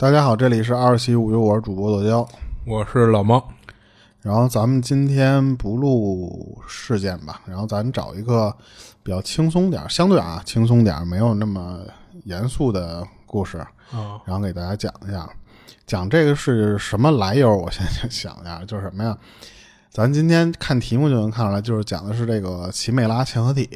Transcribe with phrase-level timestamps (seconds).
[0.00, 2.24] 大家好，这里是二喜五月，我是主播乐娇。
[2.64, 3.48] 我是老猫，
[4.22, 8.56] 然后咱们今天不录事件吧，然后咱找一个
[9.02, 11.80] 比较轻松点儿，相对啊轻松点儿，没有那么
[12.22, 13.58] 严肃的故事，
[13.90, 15.28] 啊然后给大家讲一下。
[15.84, 17.56] 讲这个是什么来由？
[17.56, 19.18] 我先想一下，就是什么呀？
[19.90, 23.68] 咱今天看题目就能看出来，就是讲的是这个奇美拉嵌合体。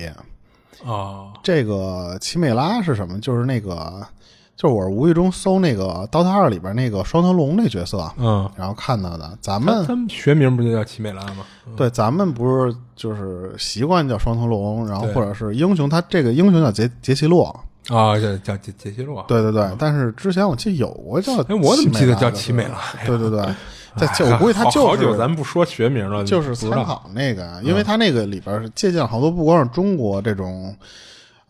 [0.84, 3.18] 啊这个奇美拉是什么？
[3.18, 4.06] 就是那个，
[4.54, 9.36] 就是我是无意中搜那个《DOTA 二》里边那个双头龙那角色，嗯，然后看到的。
[9.40, 11.44] 咱们他们学名不就叫奇美拉吗？
[11.76, 17.48] 对，咱们不是就是习惯叫双头龙，然后或者是英雄，他这个英雄叫杰杰西洛，
[17.88, 19.24] 啊，叫叫杰杰西洛。
[19.26, 19.68] 对对对。
[19.78, 22.78] 但是之前我记得有过叫，哎，我怎么记得叫奇奇美拉？
[23.00, 23.40] 哎对对对，
[23.96, 30.76] 在我估计他好就好久是咱不说学名了，就是参考那个，因为他那个里边借鉴了好多不光是中国这种。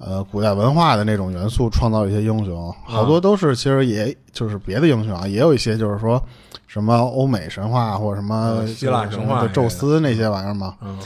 [0.04, 6.20] 呃，古代文化的那种元素，创造一些英雄，好多都是其实也就是别的英雄啊，也有一些就是说
[6.66, 10.74] 什么欧美神话或者什么嗯希腊神话就宙斯那些玩意儿嘛。
[10.82, 10.98] 嗯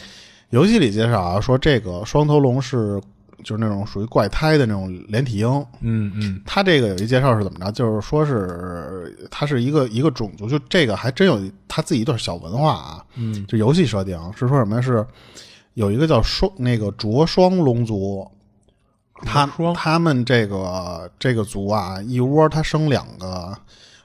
[0.50, 3.00] 游戏里介绍啊，说这个双头龙是
[3.42, 5.48] 就是那种属于怪胎的那种连体婴。
[5.80, 7.72] 嗯嗯它这个有一介绍是怎么着？
[7.72, 13.04] 就是说是它是一个一个种族，就这个还真有它自己一段小文化啊。
[13.16, 14.80] 嗯就游戏设定是说什么呀？
[14.80, 15.04] 是
[15.74, 18.26] 有一个叫双那个卓双龙族，
[19.24, 23.56] 他他们这个这个族啊，一窝它生两个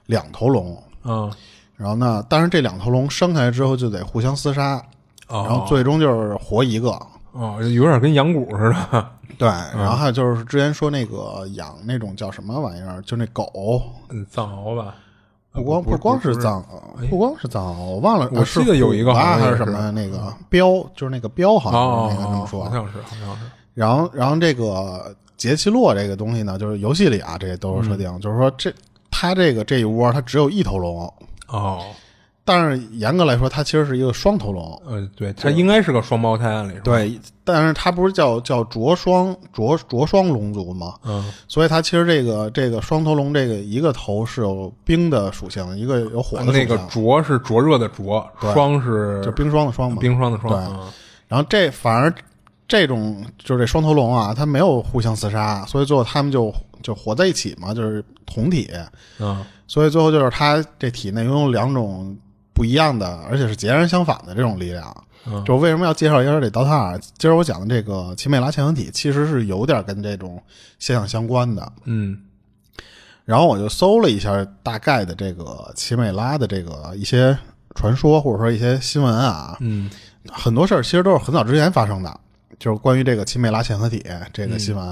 [0.05, 1.31] 两头龙，嗯，
[1.75, 4.75] 然后呢，但是这两头龙生下来之后就得互相厮杀，
[5.27, 6.89] 哦，然后最终就是活一个。
[7.33, 9.07] 哦，有点跟养蛊似的。
[9.37, 14.95] 对，然后还有就是之前说那个养那种叫什么玩意儿，就那狗，嗯，藏獒吧？
[15.53, 22.69] 不光不光是藏獒，不光是藏獒，我忘了，我记得有一个好像是还是什么那个标，就是那个标好哦像是那个这么说好。
[22.69, 23.41] 像是，好像是。
[23.73, 28.73] 然后，然后这个杰奇洛这个东西呢，就是游戏里啊，这些都是设定，嗯就是说这
[29.09, 31.11] 它这个这一窝它只有一头龙，
[31.47, 31.81] 哦，
[32.43, 34.81] 但是严格来说，它其实是一个双头龙。
[34.85, 40.95] 呃，对，它应该是个双胞胎，按理说。，对，但是它不是叫叫着双着着双龙族吗？
[41.03, 49.97] 嗯，所以它其实这个这个双头龙这个一个头是有冰的属性，一个有火的属性，那个灼是灼热的灼，对霜是就冰霜的霜嘛。
[50.01, 50.51] 冰霜的霜。
[50.51, 50.87] 对嗯
[51.27, 52.13] 然后这反而
[52.71, 58.71] 这种就是这双头龙啊，它没有互相厮杀，所以最后他们就就活在一起嘛，就是同体。
[59.19, 62.15] 嗯所以最后就是它这体内拥有两种
[62.53, 64.95] 不一样的，而且是截然相反的这种力量。
[65.27, 66.99] 嗯就为什么要介绍一下这 DOTA 二？
[67.17, 70.41] 今儿我讲的这个奇美拉嵌合体，其实是有点跟这种
[70.79, 71.69] 现象相关的。
[71.83, 72.17] 嗯
[73.25, 77.37] 然后我就搜了一下大概的这个奇美拉的这个一些
[77.75, 79.89] 传说，或者说一些新闻啊，嗯
[80.29, 82.19] 很多事儿其实都是很早之前发生的，
[82.61, 84.85] 就是关于这个奇美拉嵌合体这个新闻。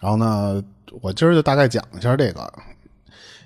[0.00, 0.60] 然后呢，
[1.00, 2.52] 我今儿就大概讲一下这个。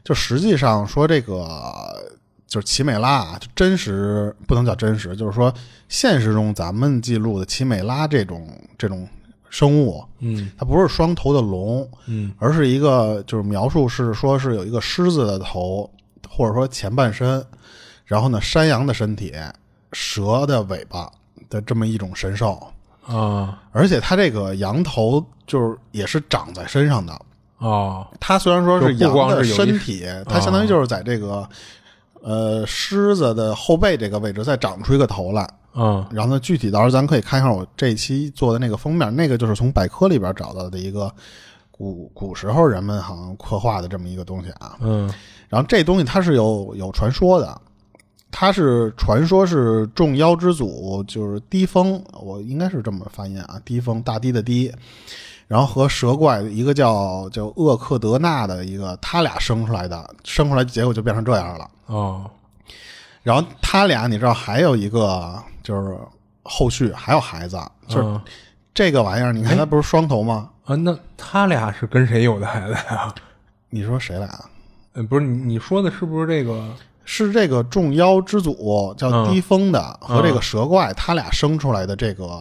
[0.03, 2.11] 就实际上说这个
[2.47, 5.53] 就是奇美拉啊，就真实不能叫真实，就是说
[5.89, 8.49] 现实中咱们记录的奇美拉这种
[8.79, 9.07] 这种
[9.51, 15.89] 生物，嗯它不是双头的龙，嗯而是一个就是描述是说是有一个狮子的头，
[16.29, 17.45] 或者说前半身，
[18.05, 19.33] 然后呢山羊的身体，
[19.93, 21.09] 蛇的尾巴
[21.49, 22.61] 的这么一种神兽，
[23.07, 27.13] 啊而且它这个羊头就是也是长在身上的。
[27.59, 31.49] 啊它虽然说是羊的身体，它相当于就是在这个
[32.21, 35.49] 呃狮子的后背这个位置再长出一个头来。
[35.75, 41.11] 嗯然后呢，具体到时候咱可以看一下我这一期做的那个封面，那个就是从百科里边找到的一个
[41.71, 44.77] 古古时候人们好像刻画的这么一个东西啊。
[44.81, 45.11] 嗯
[45.49, 47.59] 然后这东西它是有有传说的，
[48.33, 54.73] 它是传说是众妖之祖，就是低风，我应该是这么发音啊，低风大低的低，
[55.47, 61.71] 然后和蛇怪一个叫叫厄克德纳的一个，他俩生出来的，生出来结果就变成这样了。
[61.87, 62.29] 哦
[63.23, 65.97] 然后他俩你知道还有一个就是
[66.43, 67.57] 后续还有孩子，
[67.87, 68.21] 就是嗯
[68.75, 70.51] 这个玩意儿，你看他不是双头吗？
[70.65, 73.15] 啊，那他俩是跟谁有的孩子呀？
[73.71, 74.29] 你说谁俩？
[74.95, 76.75] 呃，不是你你说的是不是这个？
[77.05, 82.41] 是这个众妖之祖叫嗯低风的、和这个蛇怪，他俩生出来的这个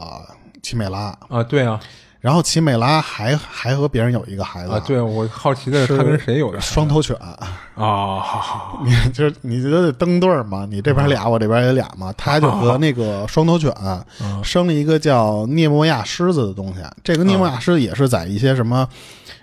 [0.62, 1.18] 奇美拉。
[1.30, 1.80] 啊，对啊
[2.20, 7.16] 然后奇美拉还还和别人有一个孩子，啊，对，我好奇的是他跟谁有的双头犬。
[7.16, 7.36] 啊？
[7.74, 10.68] 好好好 你就是你觉得登对儿嘛？
[10.70, 12.14] 你这边俩，我这边也俩嘛。
[12.16, 13.74] 他就和那个双头犬
[14.22, 16.82] 嗯生了一个叫涅莫亚狮子的东西。
[17.04, 18.88] 这个涅莫亚狮子也是在一些什么，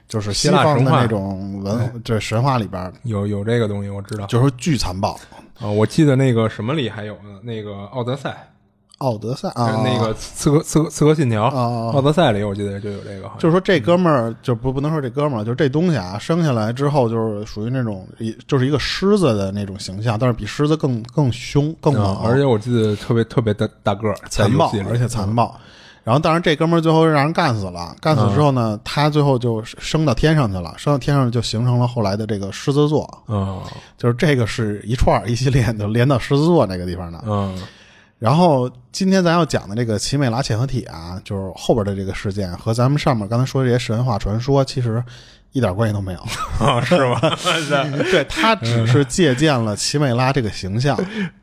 [0.08, 5.18] 就是希腊神话那种文这神话里边，有有这个东西我知道就是说巨残暴。
[5.60, 8.48] 啊，我记得那个什么里还有呢，那个奥德赛
[8.98, 25.54] 奥德赛啊，那个刺客刺客刺客信条啊奥德赛里我记得就有这个，就是说这哥们儿就不不能说这哥们儿，就是这东西啊，生下来之后就是属于那种一就是一个狮子的那种形象，但是比狮子更更凶更猛，啊而且我记得特别特别的大个儿，残暴而且残暴。
[26.08, 27.94] 然后，当然，这哥们儿最后让人干死了。
[28.00, 30.72] 干死之后呢，他最后就升到天上去了。
[30.78, 33.62] 升到天上就形成了后来的这个狮子座，嗯
[33.98, 37.22] 就是这个是一串儿一系列的连到狮子座那个地方的。
[37.26, 37.60] 嗯
[38.18, 45.04] 然后今天咱要讲的这个奇美拉嵌合体啊，就是后边的这个事件和咱们上面刚才说的这些神话传说其实
[45.52, 46.18] 一点关系都没有。
[46.64, 47.20] 啊是吗？
[48.10, 50.96] 对，他只是借鉴了奇美拉这个形象，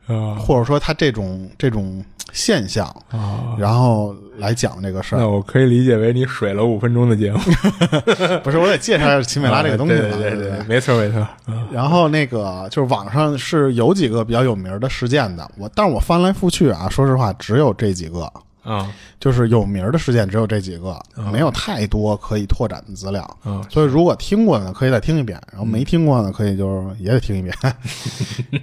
[0.07, 5.27] 啊或者说他这种这种现象，啊，然后来讲这个事儿那。
[5.27, 7.39] 我可以理解为你水了五分钟的节目，
[8.43, 10.01] 不是，我得介绍一下奇美拉这个东西嘛。
[10.01, 18.29] 对对对对，没错没错，嗯然后那个就是网上是有几个比较有名的事件的，我但是我翻来覆去啊，说实话只有这几个，
[18.65, 20.99] 啊就是有名的事件只有这几个，
[21.31, 23.37] 没有太多可以拓展的资料。
[23.45, 27.55] 嗯所以如果听过的呢，可以再听一遍；然后没听过呢，可以就是也得听一遍。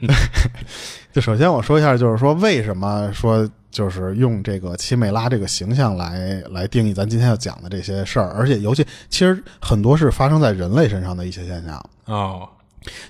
[1.13, 11.85] 就首先我说一下，就是说为什么说就是用这个奇美拉这个形象来来定义咱今天要讲的这些事儿，而且尤其其实很多是发生在人类身上的一些现象。
[12.07, 12.49] 哦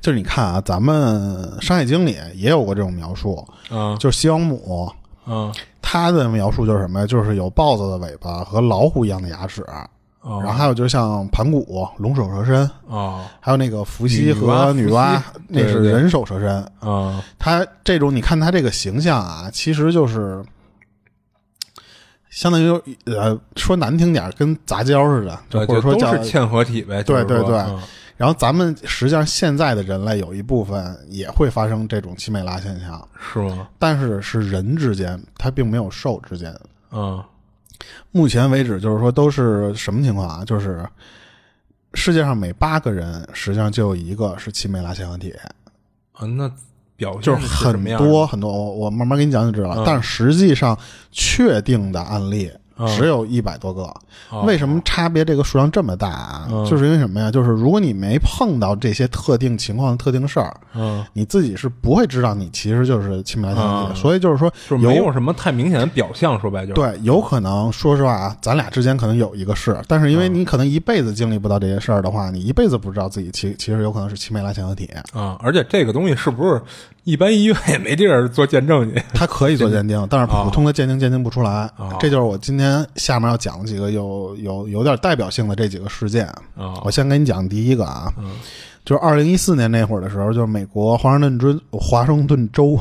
[0.02, 4.92] 就是你看啊，咱们《商业经》理也有过这种描述，嗯就是西王母，
[5.24, 5.50] 啊
[5.82, 7.06] 她的描述就是什么呀？
[7.06, 9.62] 就是有豹子的尾巴和老虎一样的牙齿，
[10.22, 10.40] 哦。
[10.42, 13.24] 然后还有就是像盘古龙首蛇身，哦。
[13.40, 16.64] 还有那个伏羲和女娲那是人首蛇身。
[16.80, 20.42] 啊他这种你看他这个形象啊，其实就是
[22.30, 22.70] 相当于
[23.04, 27.58] 呃说难听点，跟杂交似的，或者说叫是嵌合体呗，对对对。
[27.58, 27.82] 嗯
[28.16, 33.68] 然后咱们实际上现在的人类有一部分也会发生这种奇美拉现象，是吗？
[33.78, 36.54] 但是是人之间，它并没有兽之间。
[36.90, 37.22] 嗯
[38.12, 40.44] 目前为止，就是说都是什么情况啊？
[40.44, 40.86] 就是
[41.94, 45.34] 世界上每八个人，实际上就有一个是奇美拉现合体，
[46.12, 46.48] 啊，那
[46.94, 48.52] 表现就是很多很多。
[48.52, 49.82] 我我慢慢给你讲就知道了。
[49.82, 50.78] 嗯但是实际上
[51.10, 53.82] 确定的案例嗯只有一百多个。
[54.30, 56.48] 哦为什么差别这个数量这么大啊？
[56.50, 57.30] 嗯就是因为什么呀？
[57.30, 63.94] 就是如果你没碰到这些特定情况的特定事儿，嗯，你自己是不会知道你其实就是奇美拉嵌合体的。
[63.94, 74.88] 嗯所以就是说，就是没有什么太明显的表象，说白就是对，有可能，说实话啊，咱俩之间可能有一个是，但是因为你可能一辈子经历不到这些事儿的话，你一辈子不知道自己其其实有可能是青梅拉强合体。
[75.12, 76.60] 啊，而且这个东西是不是
[77.04, 79.02] 一般医院也没地儿做见证去？
[79.14, 81.68] 他可以做鉴定， 但是普通的鉴定鉴定不出来。
[81.76, 86.26] 哦这就是我今天下面要讲的几个有有有点代表性的这几个事件。
[86.56, 86.74] 啊。
[86.84, 88.32] 我先给你讲第一个啊，嗯。
[88.84, 92.76] 就是二零一四年那会儿的时候，就是美国华盛顿州华盛顿州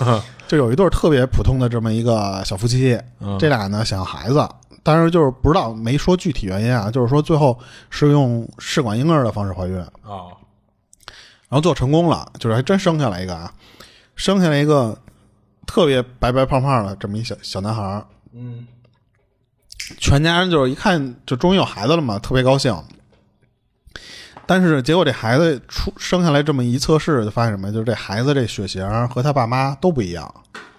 [0.48, 3.38] 就有一对特别普通的这么一个小夫妻，嗯。
[3.38, 4.46] 这俩呢想要孩子，
[4.82, 7.58] 但是就是不知道没说具体原因啊，就是说最后
[7.90, 9.82] 是用试管婴儿的方式怀孕，
[11.52, 13.52] 然啊后做成功了，就是还真生下来一个啊，
[14.16, 14.98] 生下来一个
[15.66, 18.66] 特别白白胖胖的这么一小小男孩儿，嗯
[19.98, 22.74] 全家人就是一看就终于有孩子了嘛，特别高兴。
[24.46, 27.70] 但是结果这孩子出生下来这么一测试，就发现什么？
[27.70, 30.34] 就是这孩子这血型和他爸妈都不一样。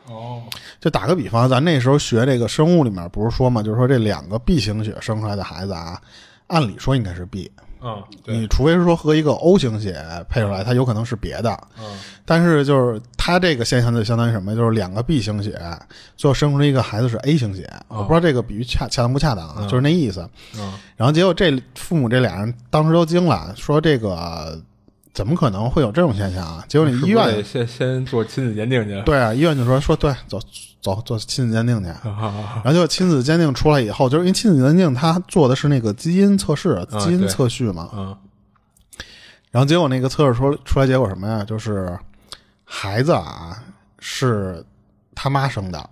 [0.08, 0.42] 哦
[0.82, 6.02] 就打个比方，咱那时候学这个生物里面不是说嘛，就是说这两个 B 型血生出来的孩子啊，
[6.48, 7.52] 按理说应该是 B，
[7.84, 11.52] 嗯对你除非是说和一个 O 型血配出来，它有可能是别的。
[11.80, 11.86] 嗯
[12.26, 14.56] 但是就是它这个现象就相当于什么？
[14.56, 15.60] 就是两个 B 型血
[16.16, 20.28] 最后生出来一个孩子是 A 型血，我不知道这个比喻恰恰当不恰当啊，就是那意思。
[20.58, 24.58] 嗯然后结果这父母这俩人当时都惊了，说这个
[25.14, 26.64] 怎么可能会有这种现象啊？
[26.70, 29.02] 结果你医院先先做亲子鉴定去？
[29.02, 30.40] 对啊，医院就说说对，走
[30.84, 31.90] 走做亲子鉴定去。
[31.90, 37.90] 啊然后就亲子鉴定出来以后，就是因为亲子鉴定他做的是那个基因测试、基因测序嘛。
[37.94, 38.16] 嗯
[39.50, 41.44] 然后结果那个测试出出来结果什么呀？
[41.44, 41.96] 就是
[42.66, 43.56] 孩子啊
[44.00, 44.66] 是
[45.14, 45.90] 他妈生的，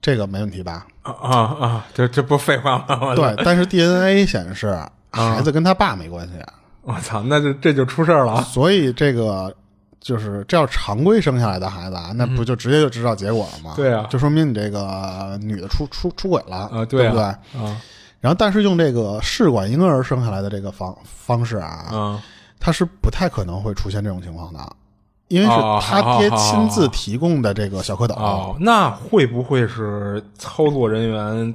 [0.00, 0.86] 这个没问题吧？
[1.02, 1.86] 啊啊啊！
[1.92, 3.16] 这这不废话吗？
[3.16, 4.78] 对，但是 DNA 显示
[5.10, 6.34] 孩子跟他爸没关系，
[6.82, 8.42] 我操，那就这就出事儿了啊！
[8.42, 9.52] 所以这个
[10.00, 13.74] 就是这要常规生下来的孩子啊，那不就直接就知道结果了吗？
[13.76, 17.22] 对啊就说明你这个女的出出出轨了啊，对不对？
[17.22, 17.38] 啊
[18.20, 22.22] 然后，但是用这个试管婴儿生下来的这个方方式啊，啊
[22.58, 24.58] 它是不太可能会出现这种情况的，
[25.28, 28.12] 因为是哦他爹亲自提供的这个小蝌蚪。
[28.14, 31.54] 哦，那会不会是操作人员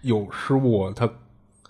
[0.00, 0.90] 有失误？
[0.92, 1.06] 他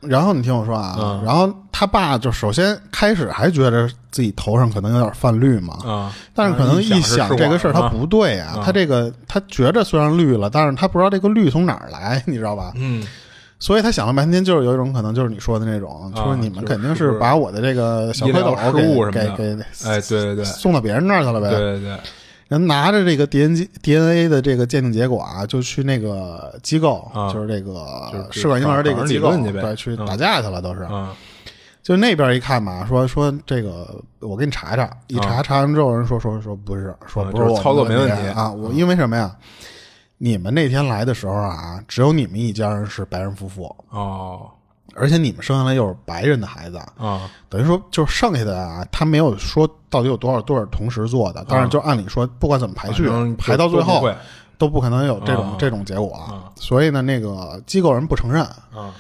[0.07, 1.23] 然后你听我说啊，嗯。
[1.25, 12.73] 然后他爸就首先开始还觉得自己头上可能有点泛绿嘛，啊，但是可能一想想这个事儿他不对啊，啊他这个他觉着虽然绿了，但是他不知道这个绿从哪儿来，你知道吧？
[12.77, 13.07] 嗯。
[13.61, 19.37] 所以他想了半天，就是有一种可能，就是你说的那种，就是你们肯定是把我的这个小蝌蚪医疗失误什么的。
[19.37, 20.45] 给给给哎，对对对。
[20.45, 21.49] 送到别人那儿去了呗。
[21.49, 21.99] 对对对，
[22.55, 30.83] 人拿着这个 DNA DNA 的这个鉴定结果啊，就去那个机构，啊就是这个试管婴儿这个机构，去对，去嗯打架去了，都是。
[30.83, 31.15] 啊
[31.83, 38.51] 就那边一看嘛，说说这个，我给你查查，一查查完之后，人说说说不是，说不是我啊就是操作没问题啊。
[38.51, 39.37] 我因为什么呀？
[40.17, 44.49] 你们那天来的时候啊，只有你们一家人是白人夫妇，哦
[44.95, 54.09] 而且你们生下来又是白人的孩子，啊等于说就是剩下的啊，他没有说到底有多少对儿同时做的，当然就按理说，不管怎么排序排到最后
[54.57, 58.43] 都不可能有这种、啊这种结果，啊所以呢，那个机构人不承认。
[58.43, 58.95] 啊，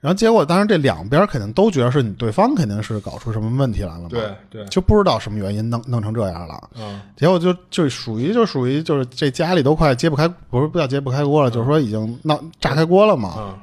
[0.00, 6.60] 然后结果，当然这两边肯定都觉得是你对方肯定是搞出什么问题来了嘛，对对，就不知道什么原因弄弄成这样了。
[6.76, 13.34] 嗯结果就就属于就属于就是这家里都快揭不开，不是不叫揭不开锅了，就是说已经闹炸开锅了嘛。
[13.38, 13.58] 嗯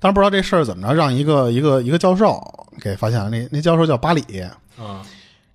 [0.00, 2.40] 但是不知道这事儿怎么着，让一个一个一个教授
[2.80, 3.28] 给发现了。
[3.30, 4.22] 那那教授叫巴里，
[4.78, 5.00] 嗯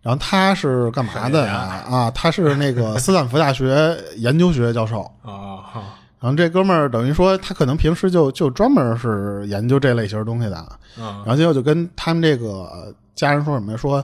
[0.02, 1.84] 然后他是干嘛的呀？
[1.90, 5.02] 啊，他是那个斯坦福大学研究学教授。
[5.24, 5.84] 啊哈
[6.20, 10.66] 然后这哥们儿等于说，他可能平时就就专门是研究这类型东西的。
[10.98, 13.78] 嗯然后结果就跟他们这个家人说什么？
[13.78, 14.04] 说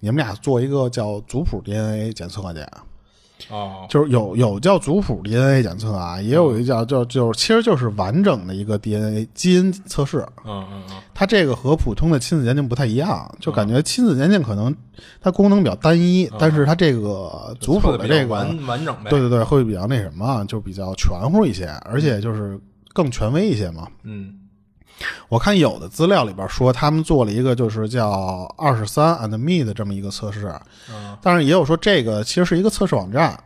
[0.00, 2.60] 你们俩做一个叫族谱 DNA 检测去。
[3.50, 3.86] 哦。
[3.88, 10.18] 就是有有叫族谱 DNA 检测啊，也有一叫叫就是其实就是完整的一个 DNA 基因测试。
[10.44, 10.96] 嗯嗯嗯。
[11.14, 14.74] 它这个和普通的亲子鉴定不太一样，就感觉亲子鉴定可能
[15.20, 22.58] 它功能比较单一，但是它这个族谱的这个完完整呗，对对对会比较那什么，就比较全乎一些，而且就是
[22.92, 23.88] 更权威一些嘛。
[24.04, 24.32] 嗯
[25.28, 30.52] 我看有的资料里边说他们做了一个就是叫二十三 and me 的这么一个测试，
[30.90, 31.16] 嗯。
[31.22, 33.38] 但是也有说这个其实是一个测试网站，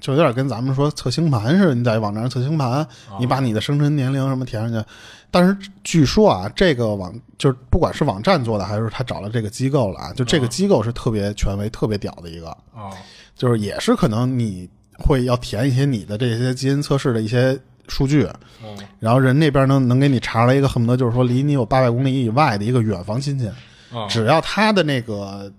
[0.00, 2.86] 就有点跟咱们说测星盘似的，你在网站上测星盘，
[3.18, 4.88] 你把你的生辰年龄什么填上去。
[5.30, 12.90] 但是据说啊，这个网就是不管是网站做的，还是他找了这个机构了啊，就这个机构是特别权威、特别屌的一个，哦
[13.34, 14.66] 就是也是可能你
[14.98, 17.58] 会要填一些你的这些基因测试的一些
[17.88, 18.28] 数据，
[18.62, 18.76] 嗯。
[18.98, 23.48] 然后人那边能能给你查出来一个恨不得就是说离你有八百公里以外的一个远房亲戚，
[23.92, 25.50] 哦只要他的那个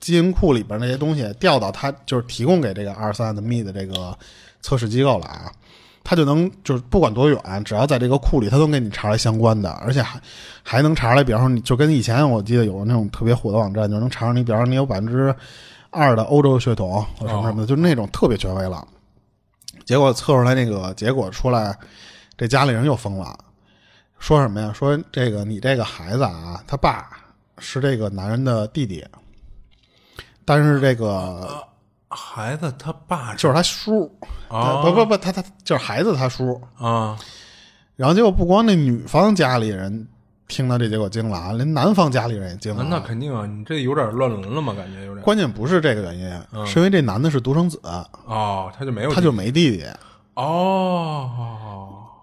[0.00, 4.16] 基因库里边那些东西调到他就是提供给这个二三的 me 的这个
[4.60, 5.52] 测试机构了啊，
[6.02, 10.20] 他就能就是不管多远，只要在这个库里，他都给你查来相关的，而且还
[10.62, 15.32] 还能查出来，比方说你就跟以前我记得有那种特别火的网站，就能查出你，比方说你有百分之
[15.90, 18.84] 二的欧洲血统或什么什么的，就那种特别权威了。
[19.92, 21.78] 结果测出来那个结果出来，
[22.34, 23.38] 这家里人又疯了，
[24.18, 24.72] 说什么呀？
[24.72, 27.10] 说这个你这个孩子啊，他爸
[27.58, 29.04] 是这个男人的弟弟，
[30.46, 31.62] 但是这个
[32.08, 34.10] 孩子他爸就是他叔，
[34.48, 36.58] 啊不不不，他他就是孩子他叔。
[36.78, 37.18] 啊。
[37.94, 40.08] 然后结果不光那女方家里人
[40.54, 42.86] 听到这结果惊了啊，连男方家里人也惊了啊。
[42.90, 47.80] 那肯定啊，你这有点乱伦了嘛，感觉有点关键不是这个原因，是因为这男的是独生子，
[48.26, 49.86] 哦，他就没有他就没弟弟。
[50.34, 51.30] 哦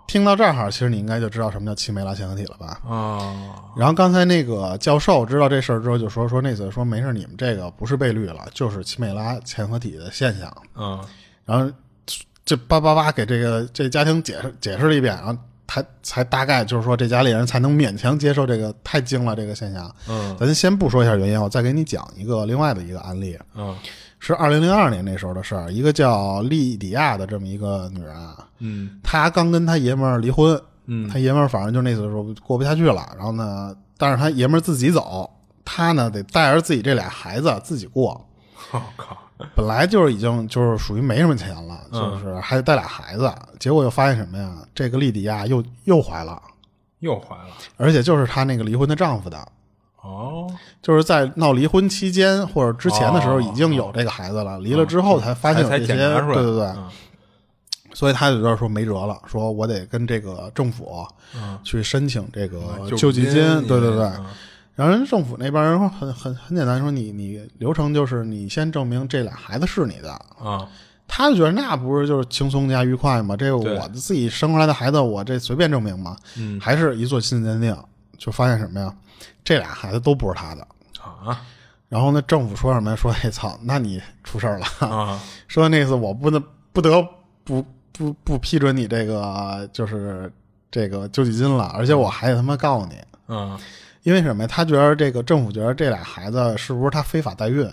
[0.08, 2.80] 听到这儿，其实你应该就知道什么叫奇美拉嵌合体了吧？
[2.88, 3.36] 哦
[3.78, 10.52] 然后刚才那个教授知道这事儿之后，就说说那次说没事，你们这个不是被绿了，就是奇美拉嵌合体的现象。
[10.76, 11.00] 嗯
[11.46, 11.72] 然后
[12.46, 15.40] 这叭叭叭给这个这家庭解释解释了一遍，然后
[15.72, 19.96] 他才大概就是说这家里人才能勉强接受这个太精了这个现象。
[20.08, 23.78] 嗯咱先不说一下原因，我再给你讲一个另外的一个案例，嗯
[24.18, 25.72] 是二零零二年那时候的事儿。
[25.72, 35.30] 一个叫莉迪亚的这么一个女人啊，嗯她刚跟她爷们儿离婚，嗯她爷们儿反正就那次说过不下去了，然后呢，但是她爷们儿自己走，
[35.64, 38.26] 她呢得带着自己这俩孩子自己过。
[38.74, 39.16] 我靠
[39.56, 42.12] 本来就是已经就是属于没什么钱了，嗯。
[42.12, 44.58] 就是还得带俩孩子，结果又发现什么呀？
[44.76, 46.42] 这个莉迪亚又又怀了，
[47.00, 47.48] 又怀了。
[47.78, 49.38] 而且就是她那个离婚的丈夫的，
[50.02, 50.50] 哦。
[50.82, 56.90] 就是在闹离婚期间或者之前的时候哦已经有这个孩子了，离了之后才发现这些，对对对，嗯。
[57.94, 61.06] 所以他就有点说没辙了，说我得跟这个政府
[61.36, 61.58] 嗯。
[61.64, 63.36] 去申请这个救救济金，
[63.68, 64.04] 对对对。
[64.06, 64.26] 嗯
[64.80, 70.10] 然后人政府那边人说很很很简单，说你你流程就是你先证明这俩孩子是你的，
[70.42, 70.66] 啊
[71.06, 73.36] 他就觉得那不是就是轻松加愉快吗？
[73.36, 76.16] 这个我自己生出来的孩子，我这随便证明吗？
[76.38, 77.76] 嗯还是一做亲子鉴定，
[78.18, 78.94] 就发现什么呀？
[79.44, 80.66] 这俩孩子都不是他的。
[81.04, 81.42] 啊
[81.90, 82.96] 然后呢，政府说什么呀？
[82.96, 84.66] 说 哎操，那你出事儿了。
[84.88, 85.20] 啊
[85.50, 87.06] 说那次我不能不得
[87.44, 90.32] 不不不批准你这个就是
[90.72, 92.96] 这个救济金了，而且我还得他妈告你，
[93.28, 93.60] 嗯，
[94.10, 94.48] 因为什么呀？
[94.52, 97.64] 他觉得这个政府觉得这俩孩子是不是他非法代孕，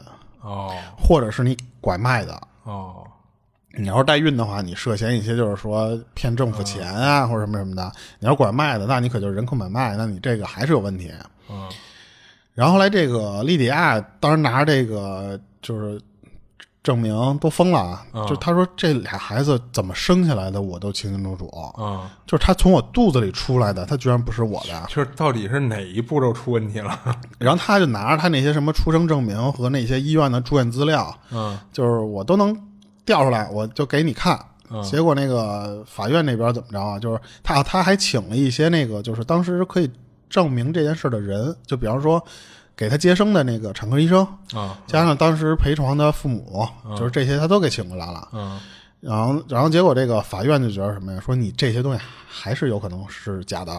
[0.43, 2.39] 哦或者是你拐卖的？
[2.65, 3.03] 哦，
[3.79, 7.91] 你要是代孕的话，你涉嫌一些就是说骗政府钱啊，或者什么什么的。
[8.19, 11.11] 你要是拐卖的，那你可就是人口买卖，那你这个还是有问题。
[11.49, 11.71] 嗯
[12.53, 15.99] 然后后来这个莉迪亚当时拿着这个就是
[16.87, 24.87] 证明都疯了啊，嗯就他说这俩孩子怎么生下来的我都清清楚楚，嗯，就是他从我肚子里出来的，他居然不是我的。
[24.89, 26.97] 就是到底是哪一步骤出问题了？
[27.41, 32.57] 然后他就拿着他那些什么出生证明和那些医院的住院资料，嗯就是我都能
[33.05, 34.39] 调出来，我就给你看。
[34.71, 36.99] 嗯结果那个法院那边怎么着啊？
[37.01, 39.91] 就是他他还请了一些那个，就是当时可以
[40.31, 42.21] 证明这件事的人，就比方说
[42.77, 46.69] 给他接生的那个产科医生，啊加上当时陪床的父母，
[46.99, 48.29] 就是这些他都给请过来了。
[48.33, 48.61] 嗯
[48.99, 51.21] 然后，然后结果这个法院就觉得什么呀？
[51.25, 53.73] 说你这些东西还是有可能是假的。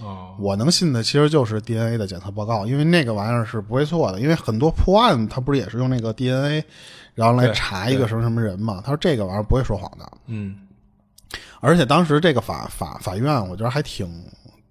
[0.00, 4.20] 哦我能信的其实就是 DNA 的检测报告，因为那个玩意儿是不会错的。
[4.20, 6.62] 因为很多破案他不是也是用那个 DNA，
[7.14, 8.80] 然后来查一个什么什么人嘛？
[8.84, 10.08] 他说这个玩意儿不会说谎的。
[10.26, 10.56] 嗯
[11.60, 14.08] 而且当时这个法法法院，我觉得还挺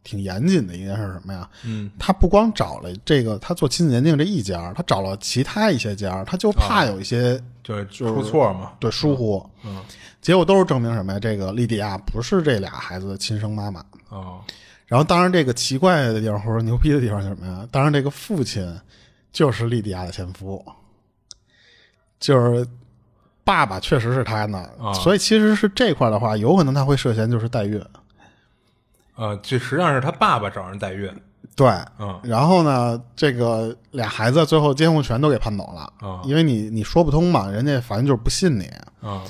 [0.08, 1.50] 挺严谨的一件事是什么呀？
[1.66, 8.72] 嗯他不光找了这个他做亲子鉴定这一家，他找了其他一些家，他就怕有一些就出错嘛。
[8.80, 9.46] 对疏忽。
[9.66, 9.84] 嗯
[10.22, 11.20] 结果都是证明什么呀？
[11.20, 13.84] 这个莉迪亚不是这俩孩子的亲生妈妈。
[14.10, 14.40] 哦
[14.86, 17.68] 然后，当然这个奇怪的地方或者牛逼的地方是什么呀？
[17.70, 18.74] 当然，这个父亲
[19.34, 20.64] 就是莉迪亚的前夫，
[22.22, 22.66] 就是
[23.44, 24.66] 爸爸确实是他呢。
[24.80, 27.82] 啊所以其实是这块的话，有可能他会涉嫌就是代孕。
[29.18, 31.12] 呃，这实际上是他爸爸找人代孕。
[31.56, 31.68] 对，
[32.00, 38.66] 嗯然后呢，这个俩孩子最后监护权都给判走了，啊因为你你说不通嘛，人家反正就是不信你。
[39.02, 39.24] 啊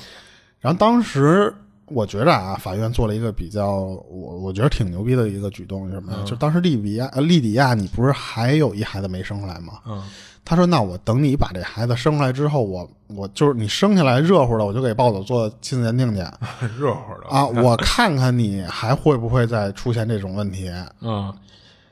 [0.60, 1.54] 然后当时
[1.90, 6.18] 我觉着啊，法院做了一个比较我我觉得挺牛逼的一个举动是什么呀？
[6.26, 9.74] 就当时利比亚呃利迪亚，你不是还有一孩子没生出来吗？
[9.86, 10.02] 嗯
[10.44, 16.22] 他说：“那我等你把这孩子生出来之后，我我就是你生下来热乎的，我就给抱走做亲子鉴定去
[16.80, 20.72] 热乎的啊，我看看你还会不会再出现这种问题。
[21.02, 21.30] 嗯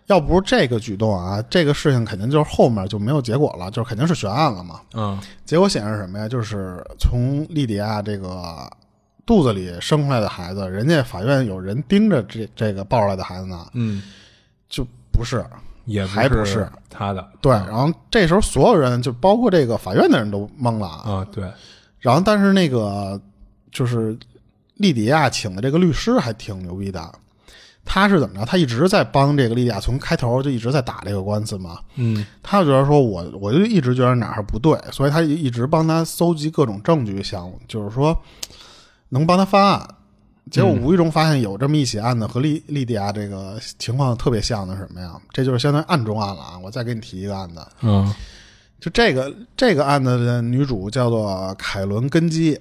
[0.06, 4.80] 要不是这个举动啊，这个事情肯定就是后面就没有结果了，就是肯定是悬案了嘛。
[4.94, 6.26] 嗯结果显示什么呀？
[6.26, 8.66] 就是从利迪亚这个
[9.26, 14.00] 肚子里生出来的孩子，人家法院有人盯着这这个抱出来的孩子呢，嗯，
[14.68, 15.44] 就不是
[15.84, 17.28] 也还不是是他的。
[17.40, 17.52] 对。
[17.52, 21.10] 然后这时候所有人，就包括这个法院的人都懵了啊。
[21.10, 21.44] 啊，对，
[21.98, 23.20] 然后但是那个
[23.72, 24.16] 就是
[24.74, 27.12] 利迪亚请的这个律师还挺牛逼的，
[27.84, 28.44] 他是怎么着？
[28.44, 31.78] 他一直在帮这个利迪亚，从开头就一直在打这个官司嘛。
[31.96, 38.16] 嗯他就觉得说我我就一直觉得哪儿不对，所以他一直帮他搜集各种证据，想就是说
[39.09, 39.88] 能帮他翻案。
[40.49, 45.21] 结果无意中发现有这么一起案子和莉莉迪亚这个情况特别像的是什么呀？
[45.33, 46.59] 这就是相当于案中案了啊！
[46.62, 48.14] 我再给你提一个案子，嗯
[48.79, 52.57] 就这个这个案子的女主叫做凯伦根基，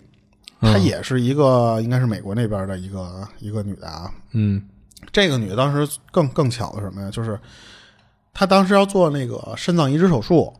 [0.61, 4.11] 她也是一个应该是美国那边的一个一个女的啊。
[4.31, 4.63] 嗯
[5.11, 7.11] 这个女的当时更更巧的什么呀？
[7.11, 7.39] 就是
[8.33, 10.51] 她当时要做那个肾脏移植手术，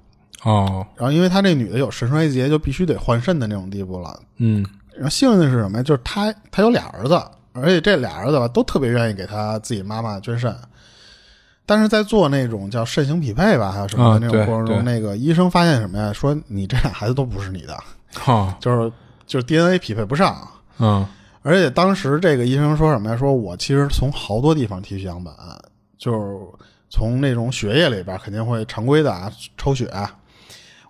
[0.44, 4.22] 哦然后因为她这女的有肾衰竭，就必须得换肾的那种地步了。
[4.38, 4.64] 嗯
[4.96, 5.84] 然后幸运的是什么呀？
[5.84, 7.22] 就是他他有俩儿子，
[7.54, 10.56] 而且这俩儿子吧都特别愿意给他自己妈妈捐肾。
[11.66, 16.14] 但是在做那种叫肾型匹配吧，还有什么啊的那种过程中，那个医生发现什么呀？
[16.14, 17.76] 说你这俩孩子都不是你的，
[18.14, 18.92] 哈就是
[19.26, 20.48] 就是 DNA 匹配不上。
[20.78, 21.06] 嗯
[21.42, 23.16] 而且当时这个医生说什么呀？
[23.16, 25.32] 说我其实从好多地方提取样本，
[25.98, 26.38] 就是
[26.90, 29.88] 从那种血液里边肯定会常规的啊抽血，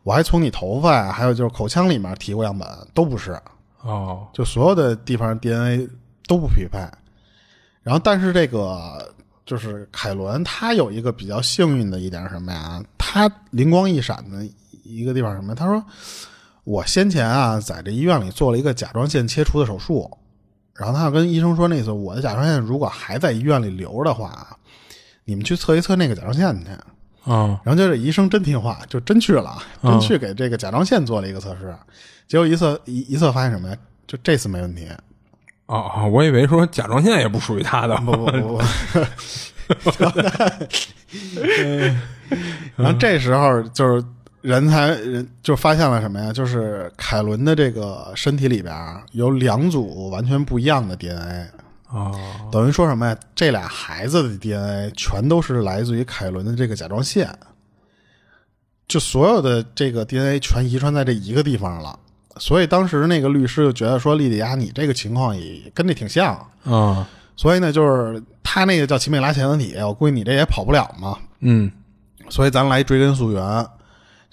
[0.04, 3.38] 我还从你头发呀，还有就是口腔里面提过样本，都不是，
[3.86, 5.88] 哦就所有的地方 DNA
[6.28, 6.80] 都不匹配。
[7.84, 9.13] 然后，但是这个
[9.45, 12.84] 就是凯伦，他有一个比较幸运的一点是什么呀？
[12.98, 14.43] 他灵光一闪的
[14.84, 15.54] 一个地方什么？
[15.54, 15.86] 他说
[16.65, 20.10] ：“我先前啊，在这医院里做了一个甲状腺切除的手术，
[20.74, 24.58] 然后他要跟医生说，那次我的甲状腺如果还在医院里留着的话，
[25.26, 26.71] 你们去测一测那个甲状腺去。”
[27.26, 31.76] 哦然后就这医生真听话，就真去了，嗯真去给这个甲状腺做了一个测试，
[32.28, 33.78] 结果一测一一测发现什么呀？
[34.08, 34.88] 就这次没问题，
[35.66, 37.96] 哦哦，我以为说甲状腺也不属于他的。
[37.98, 38.62] 不不不不。
[42.76, 44.06] 然后这时候就是
[44.42, 46.32] 人才人就发现了什么呀？
[46.32, 48.76] 就是凯伦的这个身体里边
[49.14, 51.50] 有两组完全不一样的 DNA，
[51.89, 52.13] 哦
[52.52, 53.17] 等于说什么呀？
[53.36, 57.30] 这俩孩子的 DNA 全都是来自于凯伦的这个甲状腺，
[58.88, 61.98] 就所有的这个 DNA 全遗传在这一个地方了。
[62.38, 67.06] 所以当时那个律师就觉得说，莉迪亚，你这个情况也跟这挺像，嗯
[67.38, 71.17] 所以呢，就是他他那个叫奇美拉嵌合体，我估计你这也跑不了嘛。
[71.41, 71.69] 嗯
[72.30, 73.67] 所以咱来追根溯源，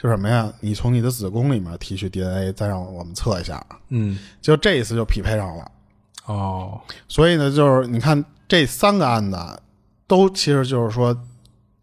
[0.01, 0.53] 就什么呀？
[0.61, 5.71] 你从你的子宫里面提取 DNA，再让我们测一下，嗯就这一次就匹配上了。
[6.33, 6.81] 哦。
[7.09, 9.37] 所以呢，就是你看这三个案子，
[10.07, 11.17] 都其实就是说，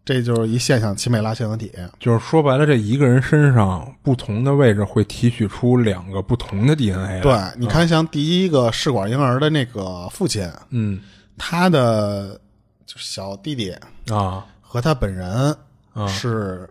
[0.04, 1.72] 这就是一现象，奇美拉嵌合体。
[1.98, 7.20] 就是说白了，这一个人身上不同的位置会提取出两个不同的 DNA。
[7.22, 11.00] 对，你看，像第一个试管婴儿的那个父亲，嗯。
[11.42, 12.38] 他的
[12.84, 13.74] 就是小弟弟
[14.10, 15.56] 啊，和他本人
[15.94, 16.06] 啊。
[16.06, 16.68] 是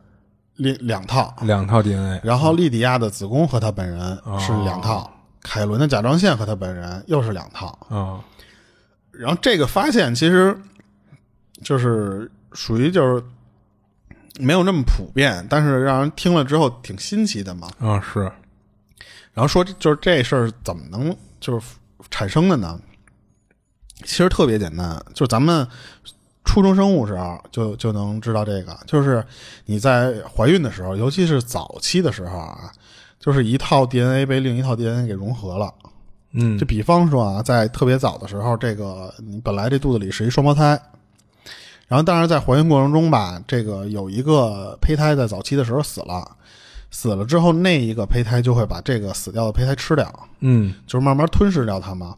[0.57, 2.19] 两两套，两套 DNA。
[2.23, 3.99] 然后莉迪亚的子宫和他本人
[4.39, 5.09] 是两套，哦
[5.41, 7.67] 凯伦的甲状腺和他本人又是两套。
[7.89, 8.23] 啊
[9.11, 10.57] 然后这个发现其实
[11.61, 13.21] 就是属于就是
[14.39, 17.69] 没有那么普遍，但是让人听了之后挺新奇的嘛。
[17.79, 18.21] 啊是，
[19.33, 21.65] 然后说就是这事儿怎么能就是
[22.09, 22.79] 产生的呢？
[24.05, 25.67] 其实特别简单，就是咱们
[26.45, 29.21] 初中生物时候就就能知道这个，就是
[29.65, 32.71] 你在怀孕的时候，尤其是早期的时候啊，
[33.19, 35.73] 就是一套 DNA 被另一套 DNA 给融合了。
[36.31, 36.57] 嗯。
[36.57, 40.79] 就比方说啊，在特别早的时候，这个你本来这肚子里是一双胞胎，
[41.87, 46.37] 然后但是在怀孕过程中吧，这个有一个胚胎在早期的时候死了，
[46.91, 50.73] 死了之后那一个胚胎就会把这个死掉的胚胎吃掉，嗯。
[50.87, 52.15] 就是慢慢吞噬掉它嘛。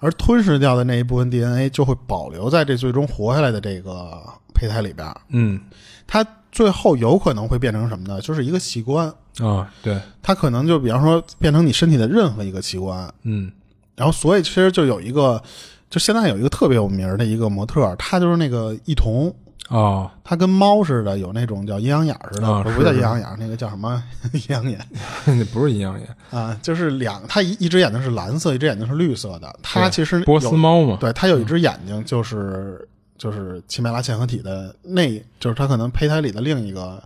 [0.00, 4.20] 而吞噬掉的那一部分 DNA 就会保留在这最终活下来的这个
[4.52, 5.60] 胚胎里边，嗯。
[6.08, 8.20] 它最后有可能会变成什么呢？
[8.20, 13.50] 就是一个器官，啊对，它可能就比方说变成你身体的任何一个器官，嗯。
[13.94, 15.42] 然后所以其实就有一个，
[15.90, 19.32] 就现在有一个特别有名的一个模特儿，她就是那个异瞳，
[19.68, 24.02] 哦她跟猫似的，有那种叫阴阳眼儿似的，啊不是叫阴阳眼儿，那个叫什么？
[24.32, 24.80] 阴阳眼。
[25.26, 26.58] 那不是阴阳眼，啊？
[26.62, 29.54] 就是两，它一一只眼睛是蓝色，一只眼睛是绿色的。
[29.62, 30.96] 它其实波斯，猫嘛。
[30.98, 32.88] 对，它有一只眼睛就是
[33.22, 37.00] 就是奇美拉嵌合体的那，就是它可能胚胎里的另一个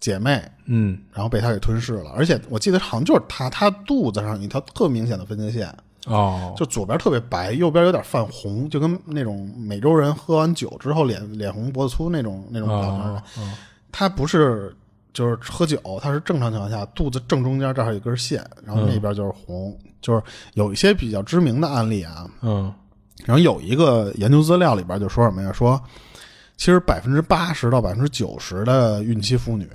[0.00, 0.42] 姐妹。
[0.64, 5.70] 嗯然后被它给吞噬了，而且我记得好像就是它，它肚子上有一条特明显的分界线，
[6.06, 13.14] 哦就左边特别白，右边有点泛红，就跟那种美洲人喝完酒之后脸脸红脖子粗那种那种表情似的。
[13.14, 13.52] 哦哦
[13.92, 14.74] 他不是
[15.12, 20.22] 就是喝酒，他是正常情况下肚子正中间这儿有一根线，然后那边就是红，就是
[20.54, 22.26] 有一些比较知名的案例啊。
[22.40, 22.72] 嗯
[23.24, 25.52] 然后有一个研究资料里边就说什么呀？
[25.52, 25.82] 说
[26.56, 29.68] 其实百分之八十到百分之九十的孕期妇女，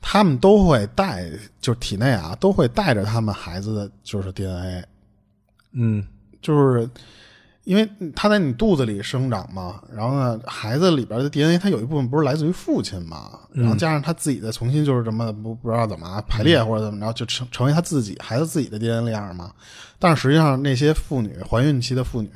[0.00, 4.84] 她们都会带，就是体内啊都会带着他们孩子的就是 DNA。
[5.72, 6.06] 嗯
[6.40, 6.88] 就是
[7.64, 19.50] 因为它在你肚子里生长嘛，然后呢，孩子里边的 DNA 它有一部分不是来自于父亲嘛，然后加上他自己的重新就是什么不不知道怎么排列或者怎么着，就成成为他自己孩子自己的 DNA 样嘛。
[19.98, 22.30] 但是实际上那些妇女怀孕期的妇女，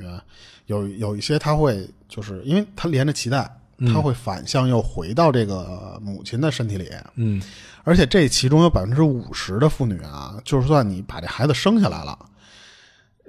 [0.65, 3.47] 有有一些她会就是因为她连着脐带，
[3.93, 7.39] 她会反向又回到这个母亲的身体里，嗯
[7.83, 12.17] 而且这其中有百分之五十的妇女啊，就算你把这孩子生下来了，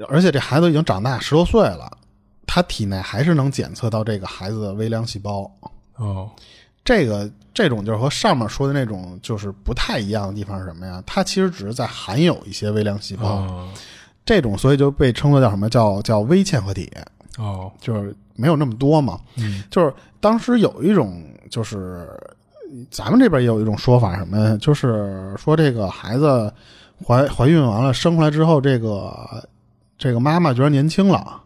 [0.09, 1.91] 而且这孩子已经长大十多岁了，
[2.47, 5.51] 他体内还是能检测到这个孩子的微量细胞。
[5.97, 6.31] 哦
[6.83, 11.03] 这个这种就是和上面说的那种就是不太一样的地方是什么呀？
[11.07, 13.69] 它其实只是在含有一些微量细胞，哦
[14.25, 16.91] 这种所以就被称作叫什么叫叫微嵌合体，
[17.37, 19.21] 哦就是没有那么多嘛。
[19.37, 22.09] 嗯就是当时有一种就是
[22.91, 24.57] 咱们这边也有一种说法，什么呀？
[24.57, 26.53] 就是说这个孩子
[27.07, 29.47] 怀怀孕完了生出来之后，这个
[30.01, 31.43] 这个妈妈觉得年轻了，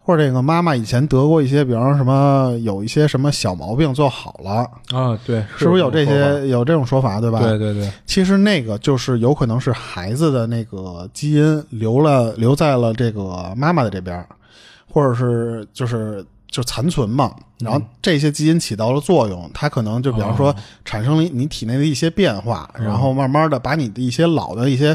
[0.00, 6.04] 或者这个妈妈以前得过一些，比方说什么有一些什么小毛病做好了，啊对，是不是有这？
[6.04, 7.38] 些有这种说法，对吧？
[7.38, 14.26] 对对对，其实那个就是有可能是孩子的那个基因留了留在了这个妈妈的这边儿，
[14.92, 17.32] 或者是就是就残存嘛。
[17.60, 24.94] 然后这些基因起到了作用，它可能就比方说哦产生了你体内的一些变化，然后慢慢的把你的一些老的一些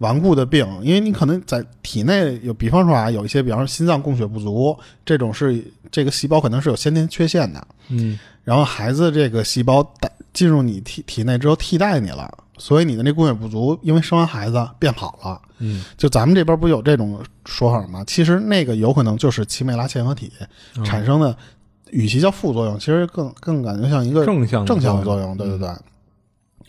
[0.00, 15.40] 顽固的病，因为你可能在体内有，比方说啊，有一些比方说心脏供血不足，这种是这个细胞可能是有先天缺陷的，嗯然后孩子这个细胞带进入你体体内之后替代你了，所以你的那供血不足，因为生完孩子变好了。
[15.58, 18.02] 嗯就咱们这边不有这种说法吗？
[18.06, 20.32] 其实那个有可能就是奇美拉嵌合体
[20.82, 21.36] 产生的，
[21.90, 25.36] 与其叫副作用，其实更更感觉像一个正向正向的作作用。
[25.36, 25.68] 对对对。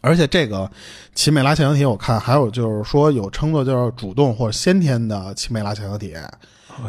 [0.01, 0.69] 而且这个
[1.15, 6.29] 奇美拉嵌合体，我看还有就是说有称作叫主动或者先天的奇美拉嵌合体，啊，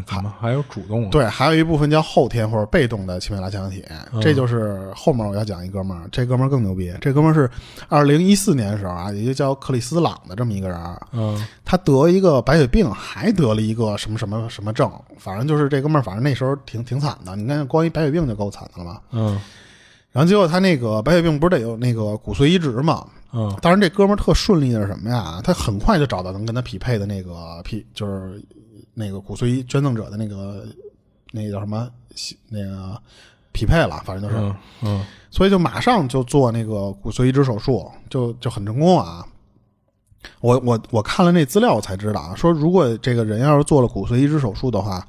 [0.07, 3.85] 怎么还有主动？，对，还有一部分叫后天或者被动的奇美拉腺样体，
[4.21, 7.51] 这就是后面我要讲一哥们儿，这哥们儿更牛逼，这哥们儿是
[7.89, 10.79] 二零一四年的时候啊，有一个叫克里斯朗的这么一个人，
[11.13, 11.47] 嗯。
[11.65, 19.01] 他得一个白血病，还得了一个什么什么什么症，反正就是这哥们儿，反正那时候挺挺惨的，你看光一白血病就够惨的了嘛。
[19.11, 19.41] 嗯
[20.13, 23.07] 然后结果他那个白血病不是得有那个骨髓移植嘛？
[23.35, 25.41] 嗯当然这哥们儿特顺利的是什么呀？
[25.43, 28.43] 他很快就找到能跟他匹配的那个匹，就是
[28.93, 30.67] 那个骨髓捐赠者的那个
[31.33, 31.89] 那个叫什么
[32.51, 33.01] 那个
[33.53, 39.25] 匹配了，反正就是，嗯嗯所以就马上就做那个骨髓移植手术，就就很成功啊。
[40.41, 45.05] 我我我看了那资料，我才知道啊，说如果这个人要是做了骨髓移植手术的话，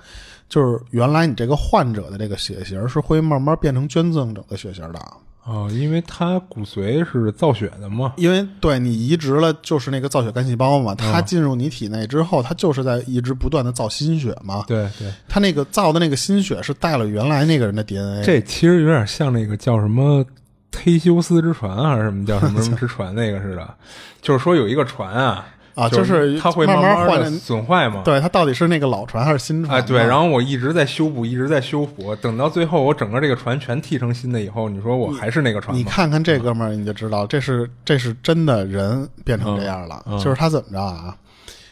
[0.49, 4.99] 就是原来你这个患者的这个血型是会慢慢变成捐赠者的血型的，
[5.45, 8.13] 哦，因为他骨髓是造血的嘛。
[8.17, 20.25] 因为对你移植了就是那个造血干细胞嘛，它进入你体内之后，它就是在一直不断的造新血嘛，对对，它那个造的那个新血是带了原来那个人的 DNA，这其实有点像那个叫什么
[20.71, 23.75] 忒修斯之船还是什么叫什么什么之船那个似的，
[24.21, 28.01] 就是说有一个船啊啊就就是它会慢慢换损坏嘛。
[28.03, 29.77] 对，它到底是那个老船还是新船？
[29.77, 35.77] 哎，对，然后我一直在修补，一直在修补，等到最后我整个这个船全剃成新的以后，你说我还是那个船吗？
[35.77, 40.03] 你看看这哥们儿，你就知道这是这是真的人变成这样了。
[40.07, 41.15] 嗯嗯就是他怎么着啊？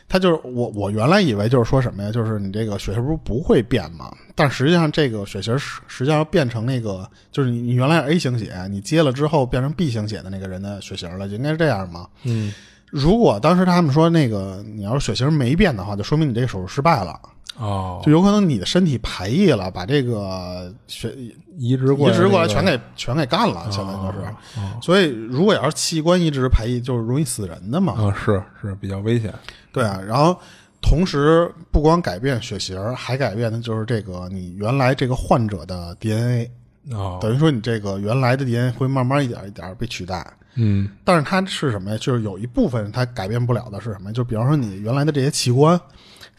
[0.10, 2.12] 他就是我，我原来以为就是说什么呀？
[2.12, 4.12] 就是你这个血型不是不会变吗？
[4.36, 12.08] 但实际上这个血型实实际上变成那个，就是你你原来 A 型血，你接了之后变成 B 型血的那个人的血型了，就应该是这样嘛？
[12.24, 12.54] 嗯，
[12.92, 17.20] 如果当时他们说那个你要是血型没变的话，就说明你这个手术失败了，
[17.58, 21.16] 哦，就有可能你的身体排异了，把这个血
[21.58, 24.26] 移植过移植过来那个全给全给干了，相当于就是。
[24.26, 24.36] 哦
[24.82, 27.94] 所以，如果要是器官移植排异，就是容易死人的嘛。
[27.94, 29.34] 啊，是是比较危险。
[29.72, 30.38] 对啊，然后
[30.82, 36.50] 同时不光改变血型，还改变的就是这个你原来这个患者的 DNA，
[36.92, 40.26] 哦，等于说你这个原来的 DNA 会慢慢一点一点被取代。
[40.56, 41.98] 嗯但是它是什么呀？
[41.98, 44.12] 就是有一部分它改变不了的是什么？
[44.12, 45.80] 就比方说你原来的这些器官，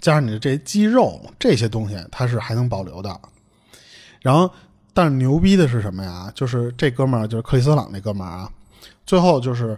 [0.00, 3.20] 加上你的这些肌肉这些东西，它是还能保留的。
[4.20, 4.50] 然后，
[4.92, 6.30] 但是牛逼的是什么呀？
[6.34, 8.50] 就是这哥们儿，就是克里斯朗那哥们儿啊，
[9.06, 9.76] 最后就是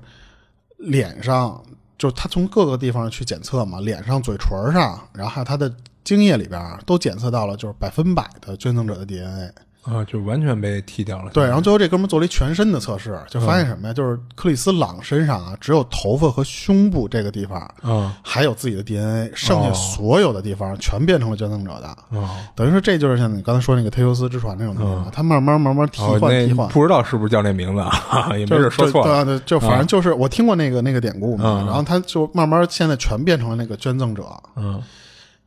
[0.79, 1.63] 脸上，
[1.97, 9.55] 就是他从各个地方去检测嘛，脸上、嘴唇上，然后还有他的精液里边都检测到了，就是百分百的捐赠者的 DNA。
[9.85, 11.31] 啊，就完全被剃掉了。
[11.33, 13.95] 对，然后最后这哥们儿做了一全身的测试，就发现什么呀？
[13.95, 21.87] 就是克里斯朗身上啊，只有头发和胸部这个地方啊还有自己的 DNA，剩下所有的地方全变成了捐赠者的。
[22.19, 28.31] 啊，等于说，这就是像你刚才说那个忒修斯之船那种东西嘛，它慢慢慢慢替哦，换替换那，不知道是不是叫那名字啊？
[28.33, 29.39] 也没就是准说错了。
[29.41, 34.25] 就反正就是我听过那个那个典故嘛，嗯然后他就慢慢现在全变成了那个捐赠者。
[34.57, 34.83] 嗯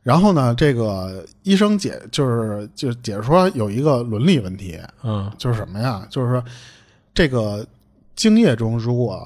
[0.02, 6.06] 然后呢，这个医生解就是就解释说有一个伦理问题，嗯就是什么呀？
[6.08, 6.42] 就是说，
[7.12, 7.66] 这个
[8.16, 9.22] 精液中如果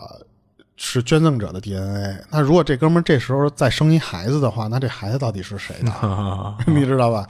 [0.77, 5.93] 是捐赠者的 DNA，那如果这哥们儿这时候再生一孩子的话，那这孩子到底是谁的？
[5.93, 7.29] 啊 你知道吧？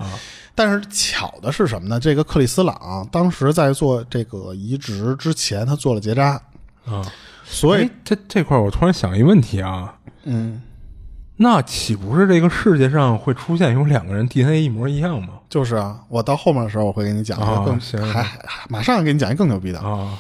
[0.54, 2.00] 但是巧的是什么呢？
[2.00, 6.40] 这个克里斯朗当时在做这个移植之前，他做了结扎，
[6.86, 7.04] 啊！
[7.44, 10.62] 所以哎，这这块儿我突然想一问题啊，嗯，
[11.36, 15.40] 那岂不是这个世界上会出现有两个人 DNA 一模一样吗？
[15.48, 19.80] 就是啊，我到后面的时候我会给你讲一更、行还还马上给你讲一个更牛逼的。
[19.80, 20.18] 啊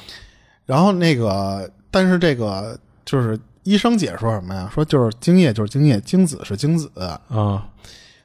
[0.64, 4.70] 然后那个，但是这个就是医生解说什么呀？
[4.72, 6.90] 说就是精液就是精液，精子是精子，
[7.28, 7.66] 啊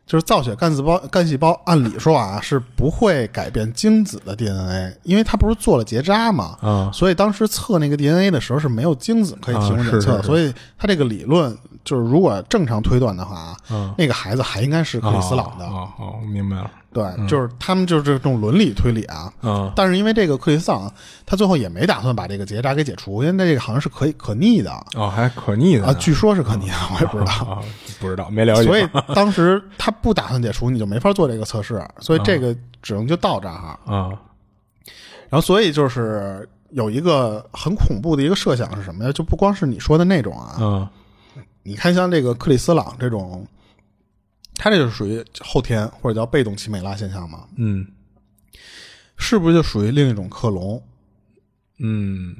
[0.08, 13.94] 就是造血干细胞干细胞，按理说啊是不会改变精子的 DNA，因为他不是做了结扎嘛，啊所以当时测那个 DNA 的时候是没有精子可以提供检测，所以他这个理论就是如果正常推断的话啊，啊！
[13.98, 16.72] 那个孩子还应该是克里斯朗的，啊，好，我明白了。
[16.98, 19.32] 对，就是他们就是这种伦理推理啊。
[19.44, 20.92] 嗯但是因为这个克里斯朗，
[21.28, 27.32] 他最后也没打算把这个结扎给解除，因为这个好像是可以可逆的哦，还可逆的啊，据说是可逆的，我也不知道。
[27.46, 27.62] 啊，
[28.02, 28.64] 不知道，没了解。
[28.64, 33.80] 所以当时他不打算解除，你就没法做这个测试，所以这个只能就到这儿哈。
[33.86, 34.10] 啊
[35.30, 39.12] 然后所以就是有一个很恐怖的一个设想是什么呀？
[39.12, 40.88] 就不光是你说的那种啊，嗯
[41.62, 43.46] 你看像这个克里斯朗这种，
[44.58, 47.88] 他这就属于后天或者叫被动奇美拉现象嘛，嗯
[49.16, 50.82] 是不是就属于另一种克隆？
[51.80, 52.36] 嗯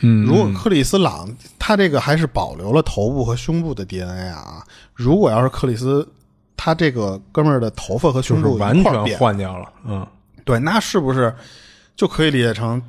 [0.00, 4.62] 嗯，如果克里斯朗他这个还是保留了头部和胸部的 DNA 啊，
[4.94, 6.06] 如果要是克里斯
[6.56, 9.72] 他这个哥们儿的头发和胸部完全换掉了。
[9.84, 10.06] 嗯
[10.44, 11.34] 对，那是不是
[11.96, 12.82] 就可以理解成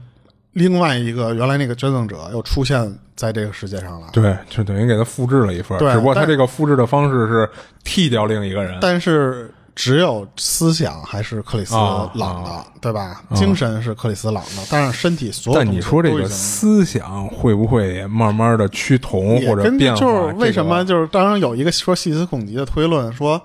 [0.51, 4.07] 另外一个原来那个捐赠者又出现在这个世界上了？
[4.13, 7.49] 对，就等于给他复制了一份只不过他这个复制的方式是
[7.83, 8.77] 剃掉另一个人。
[8.79, 13.21] 但是只有思想还是克里斯啊朗的，对吧？
[13.35, 19.99] 精神是克里斯朗的，但是身体所有但你说这个思想会不会慢慢的趋同或者变化？
[19.99, 23.41] 就是为什么这就是当然有一个说细思恐极的推论说，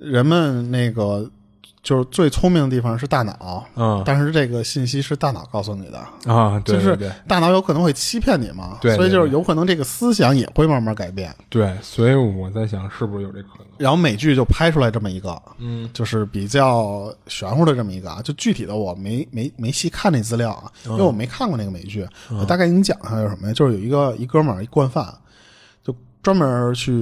[0.00, 1.28] 人们那个
[1.86, 6.60] 就是最聪明的地方是大脑，嗯但是这个信息是大脑告诉你的，啊？
[6.64, 11.32] 对就是大脑有可能会欺骗你嘛，对对所以就是有可能这个思想也会慢慢改变。
[11.48, 13.66] 对，所以我在想是不是有这可能？
[13.78, 23.54] 然后美剧就拍出来这么一个，嗯就是比较玄乎的这么一个啊，就具体的我没没没细看那资料啊，嗯因为我没看过那个美剧，我大概给你讲一下有什么呀？
[23.54, 25.06] 就是有一个一哥们儿一惯犯，
[25.84, 26.92] 就专门去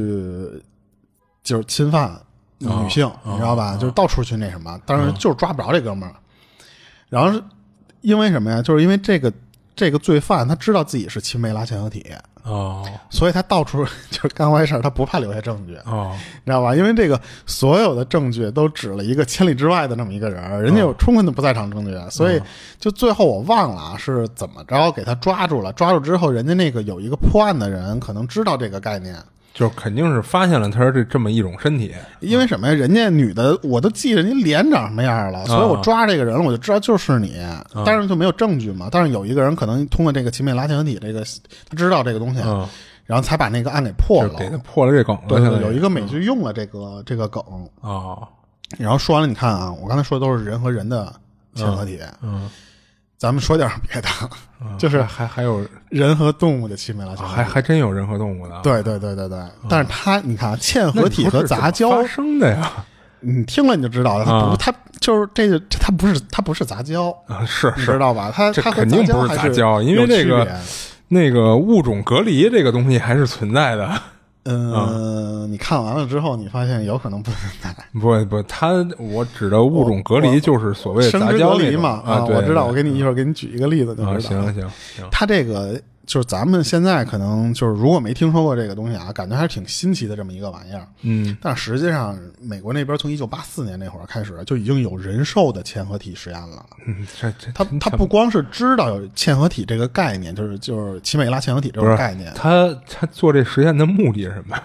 [1.43, 2.21] 就是侵犯
[2.59, 3.77] 女性，哦你知道吧？
[3.77, 6.15] 就是到处去那什么，当然就是抓不着这哥们儿。
[7.09, 7.43] 然后是
[8.01, 8.61] 因为什么呀？
[8.63, 9.33] 就是因为这个
[9.77, 12.05] 这个罪犯他知道自己是青梅拉嵌合体，
[12.43, 15.77] 哦所以他到处 就是干坏事儿，他不怕留下证据。
[15.87, 16.75] 哦你知道吧？
[16.75, 22.41] 因为这个所有的证据都指了一个千里之外的那么一个人，人家有充分的不在场证据，所以
[22.79, 25.73] 就最后我忘了啊是怎么着给他抓住了。
[25.73, 29.17] 抓住之后，人家那个有一个破案的人可能知道这个概念，
[29.55, 31.95] 就肯定是发现了他这这么一种身体。
[32.21, 32.75] 因为什么呀？
[32.75, 37.37] 人家女的我都记着你脸长什么样了，所以我抓这个人了，我就知道就是你，
[37.87, 38.89] 但是就没有证据嘛。
[38.91, 41.25] 但是有一个人可能通过这个秦美拉嵌合体这个，
[41.71, 42.69] 他知道这个东西，嗯，
[43.07, 44.35] 然后才把那个案给破了。
[44.39, 45.23] 给他破了这梗了。
[45.29, 47.41] 对有一个美剧用了这个这个梗，
[47.81, 48.27] 啊，
[48.77, 51.15] 然后说完了，你看啊，我刚才说的都是人和人的
[51.55, 52.51] 嵌合体，嗯，
[53.25, 54.09] 咱们说点别的，
[54.61, 57.15] 嗯 就是还还有人和动物的亲美拉。
[57.17, 58.61] 还还真有人和动物的啊。
[58.63, 62.71] 对对对对对，但是它你看啊嵌合体和杂交生的呀？
[63.27, 68.31] 你听了你就知道了，它不啊它就是这个它不是它不是杂交，啊，是知，道吧？
[68.35, 70.47] 它这它肯定不是杂交因为这个
[71.09, 73.91] 那个物种隔离这个东西还是存在的。
[74.45, 77.75] 嗯，你看完了之后，你发现有可能不存在。
[77.99, 84.53] 不不，它我指的物种隔离就是所谓的生殖隔离嘛啊，对我知道，我给你一会儿给你举一个例子就啊，知道了。
[84.53, 85.81] 行行行，它这个
[86.15, 90.87] 就是咱们现在可能就是如果没听说过这个东西啊，感觉还是挺新奇的这么一个玩意儿。
[91.03, 96.65] 嗯但实际上，美国那边从一九八四年那会儿开始就已经有人兽的嵌合体实验了。
[96.87, 104.57] 嗯，这这他他不光是知道有嵌合体这个概念，就是就是奇美拉嵌合体这不是种概念，他他做这实验的目的是什么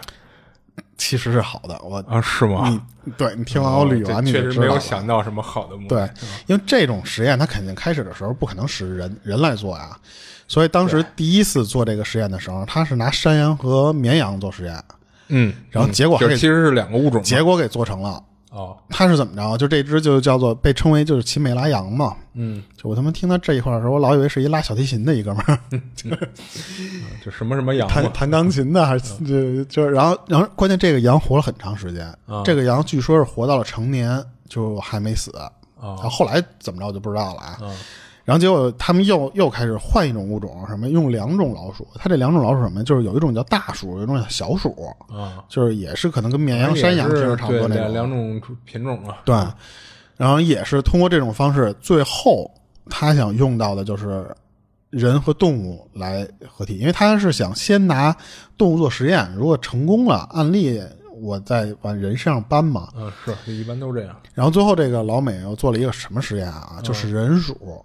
[0.97, 1.79] 其实是好的。
[1.81, 2.21] 我啊？
[2.21, 2.69] 是吗？
[3.03, 5.95] 你对你听完我捋完，你哦确实没有想到什么好的目的。
[5.95, 9.97] 对，因为这种实验，它肯定开始的时候不可能使人人来做呀，
[10.49, 14.83] 所以当时第一次做这个实验的时候，他是拿山羊和绵羊做实验，
[15.29, 17.21] 嗯，然后嗯结果还其实是两个物种嘛。
[17.21, 18.21] 结果给做成了。
[18.49, 19.55] 哦，他是怎么着？
[19.59, 22.15] 就这只就叫做被称为就是奇美拉羊嘛。
[22.33, 25.59] 嗯，就我他妈听到这一块的时候，我老以为是一拉小提琴的一哥们儿，
[27.23, 27.87] 就什么什么羊。
[27.87, 37.59] 弹弹钢琴的，还是就就是，然后然后关键这个羊活了很长时间，啊这个羊据说是活到了成年就还没死，啊然后后来怎么着我就不知道了啊。
[38.29, 44.75] 啊然后结果他们又又开始换一种物种，什么用两种老鼠，它这两种老鼠什么，就是有一种叫大鼠，有一种叫小鼠，
[45.11, 47.93] 啊，就是也是可能跟绵羊、山羊其实差不多那对种。
[47.93, 49.17] 两种品种啊。
[49.25, 49.35] 对，
[50.15, 52.51] 然后也是通过这种方式，最后
[52.87, 54.27] 他想用到的就是
[54.91, 58.15] 人和动物来合体，因为他是想先拿
[58.59, 60.79] 动物做实验，如果成功了，案例
[61.19, 62.89] 我再往人身上搬嘛。
[62.95, 64.15] 嗯，是，一般都这样。
[64.35, 66.79] 然后最后这个老美又做了一个什么实验啊？
[66.83, 67.83] 就是人鼠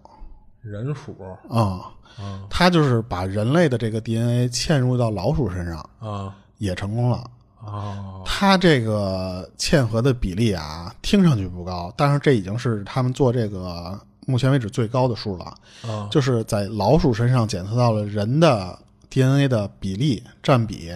[0.64, 1.14] 人鼠
[1.48, 7.24] 啊，啊他就是把人类的这个 DNA 嵌入到老鼠身上，啊也成功了。
[7.61, 15.44] 哦它这个嵌合的比例啊，听上去不高，但是这已经是他们做这个目前为止最高的数了。
[15.87, 18.79] 啊就是在老鼠身上检测到了人的
[19.11, 20.92] DNA 的比例占比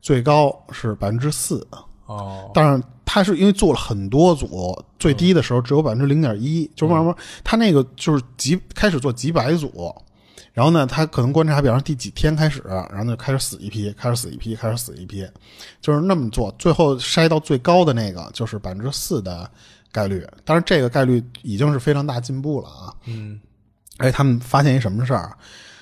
[0.00, 1.66] 最高是百分之四，
[2.08, 9.94] 哦但是他是因为做了很多组，最低的时候只有百分之零点一，就慢慢他那个就是几开始做几百组。
[10.54, 15.24] 然后呢，他可能观察，比方说第几天开始，然后就开始死一批，开始死一批，开始死一批，
[15.80, 19.48] 就是那么做，最后筛到最高的那个就是百分之四的
[19.92, 20.26] 概率。
[20.44, 22.92] 当然，这个概率已经是非常大进步了啊。
[23.04, 23.40] 嗯
[23.98, 25.32] 哎，他们发现一什么事儿，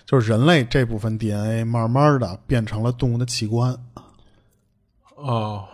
[0.05, 3.75] 就是人类这部分 DNA 慢慢的变成了动物的器官，
[5.15, 5.65] 哦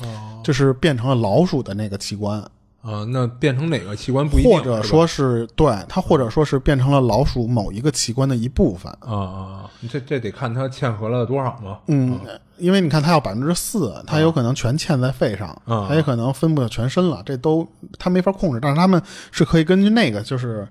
[0.00, 2.40] 哦就是变成了老鼠的那个器官，
[2.82, 8.92] 啊，那变成哪个器官不一定，或者说是对它，或者说是变成了老鼠某一个器官的一部分。
[9.00, 11.78] 啊啊，这这得看它嵌合了多少嘛。
[11.86, 12.18] 嗯，
[12.56, 17.64] 因为你看它要百分之四，它有可能全嵌在肺上，嗯它也可能分布到全身了，这都
[17.98, 18.58] 它没法控制。
[18.60, 19.00] 但是他们
[19.30, 20.66] 是可以根据那个，就是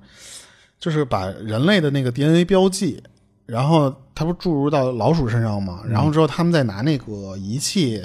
[0.78, 3.02] 就是把人类的那个 DNA 标记，
[3.46, 5.82] 然后它不注入到老鼠身上吗？
[5.88, 8.04] 然后之后他们再拿那个仪器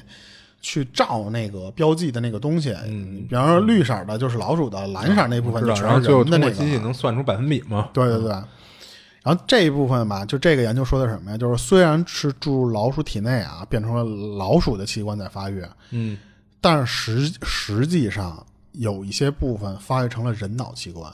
[0.66, 2.72] 去照那个标记的那个东西。
[2.88, 6.50] 嗯，比方说绿色的就是老鼠的，蓝色那部分就全是人的那个。
[6.50, 7.88] 通过机器能算出百分比吗？
[7.92, 8.30] 对对对。
[8.30, 11.38] 然后这一部分吧，就这个研究说的什么呀？
[11.38, 14.02] 就是虽然是注入老鼠体内啊，变成了
[14.36, 16.18] 老鼠的器官在发育，嗯，
[16.60, 21.12] 但是实实际上有一些部分发育成了人脑器官。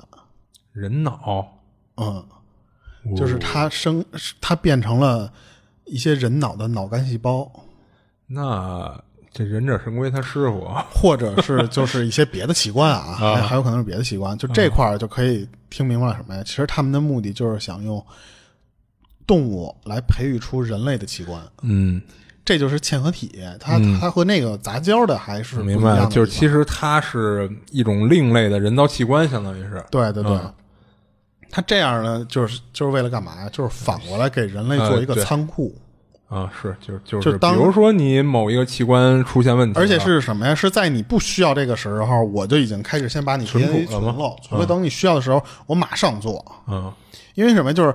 [0.73, 1.47] 人脑
[1.97, 2.25] 嗯，
[3.15, 4.03] 就是它生
[4.41, 5.31] 它变成了
[5.85, 7.51] 一些人脑的脑干细胞，
[8.27, 8.99] 那
[9.33, 14.37] 这忍者神龟他师傅， 或者是就是一些别的器官啊，还还有可能是别的器官。
[14.37, 16.43] 就这块儿就可以听明白了什么呀？
[16.45, 18.05] 其实他们的目的就是想用
[19.27, 22.01] 动物来培育出人类的器官，嗯，
[22.45, 23.41] 这就是嵌合体。
[23.59, 26.05] 它它和那个杂交的还是明白。
[26.07, 30.33] 就是其实它是一种另类的人造器官，相当于是，对对对。
[30.33, 30.53] 嗯
[31.55, 33.49] 它这样呢，就是就是为了干嘛呀？
[33.53, 35.71] 就是反过来给人类做一个仓库。
[36.33, 40.55] 啊，是，就是就，就是当比如说你某一个器官出现问题，而且是什么呀？
[40.55, 46.43] 是在你不需要这个时候，我就已经开始先把你存 DNA 储了吗存了，除非等你需要的时候，我马上做。
[46.67, 46.91] 嗯
[47.35, 47.73] 因为什么？
[47.73, 47.95] 就是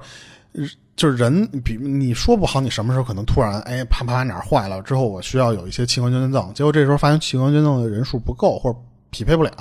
[0.96, 8.78] 就是人，比你说不好，你什么时候可能突然哎啪啪哪儿坏了之后，我需要有一些器官捐赠，结果这时候发现器官捐赠的人数不够或者
[9.24, 9.52] 匹配不了，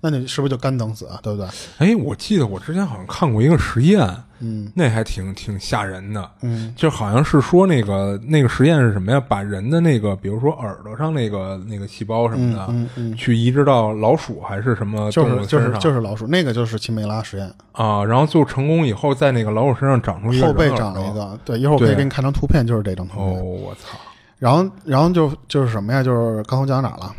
[0.00, 1.18] 那你是不是就干等死啊？
[1.22, 1.48] 对不对？
[1.78, 4.06] 哎，我记得我之前好像看过一个实验，
[4.40, 9.20] 嗯那还挺挺吓人的，嗯就好像是说那个那个实验是什么呀？
[9.20, 23.98] 把人的那个，比如说耳朵上那个那个细胞什么的，嗯嗯，去移植到老鼠还是什么就是就是就是老鼠，那个就是奇美拉实验，啊，然后最后成功以后，在那个老鼠身上长出一个后背长了一个，对，一会儿我可以给你看张图片，就是这张图片哦，我操！
[24.38, 26.02] 然后，然后就就是什么呀？
[26.02, 27.14] 就是刚才讲哪了？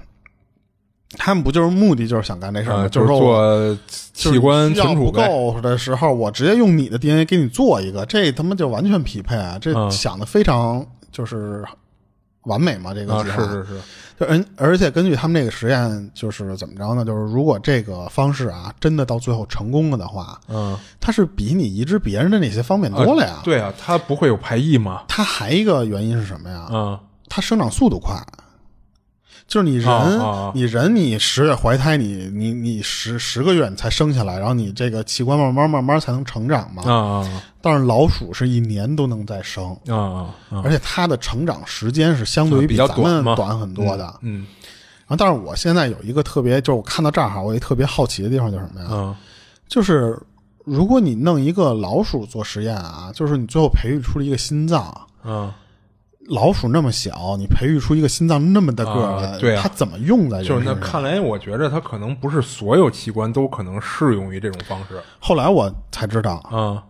[1.18, 2.84] 他们不就是目的就是想干这事儿吗？
[2.84, 3.78] 啊，就是说
[4.14, 5.12] 器官存。
[5.12, 9.58] 够的时候，我直接用你的 DNA 给你做一个，这他妈就完全匹配啊！
[9.60, 11.64] 这嗯想的非常就是
[12.44, 13.82] 完美嘛，这个啊，是是是，
[14.20, 17.06] 就而而且根据他们这个实验，就是怎么着呢？
[17.06, 23.42] 就是如果这个方式啊，真的到最后成功了的话，嗯，它是比你移植别人的那些方便多了呀。
[23.44, 25.04] 对啊，它不会有排异吗？
[25.08, 26.68] 它还一个原因是什么呀？
[26.72, 27.00] 嗯
[27.30, 28.16] 它生长速度快。
[29.54, 37.24] 就是你人，啊啊你人，你十月怀胎，你你你十十个月你才生下来，然后你这个器官慢慢慢慢才能成长嘛。
[37.62, 39.78] 但是老鼠是一年都能再生！
[40.64, 44.12] 而且它的成长时间是相对于比较咱们短短很多的。
[44.22, 44.44] 嗯
[45.06, 48.88] 然后，但是我现在有一个特别，就是我看到这儿哈，我也特别好奇的地方就是什么呀？
[48.90, 49.16] 嗯
[49.68, 50.20] 就是
[50.66, 55.54] 如果你弄一个老鼠做实验啊，就是你最后培育出了一个心脏，嗯，
[56.30, 65.02] 老鼠那么小，你培育出一个心脏那么大个儿来，啊对啊它怎么用在就是那看来，我觉着它可能不是所有器官都可能适用于这种方式。
[65.20, 66.82] 后来我才知道，嗯，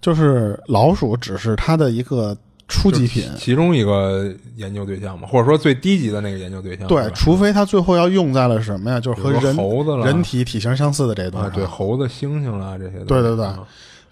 [0.00, 2.34] 就是老鼠只是它的一个
[2.66, 6.86] 初级品，其中一个研究对象嘛，或者说最低级的那个研究对象。
[6.86, 8.98] 对除非它最后要用在了什么呀？
[8.98, 13.04] 就是和人猴子了人体体型相似的这些东西啊，对，猴子、猩猩啦这些。
[13.04, 13.60] 对对对啊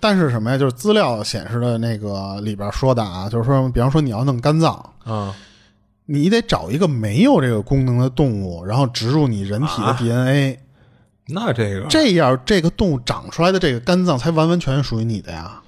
[0.03, 0.59] 但是什么呀？
[0.59, 4.74] 就是资料显示的那个里边说的啊，就是说，比方说你要弄肝脏，
[5.05, 5.32] 啊
[6.07, 10.59] 你得找一个没有这个功能的动物，然后植入你人体的啊 DNA，、
[11.28, 15.62] 那这个这样这个动物长出来的这个肝脏才完完全全属于你的呀。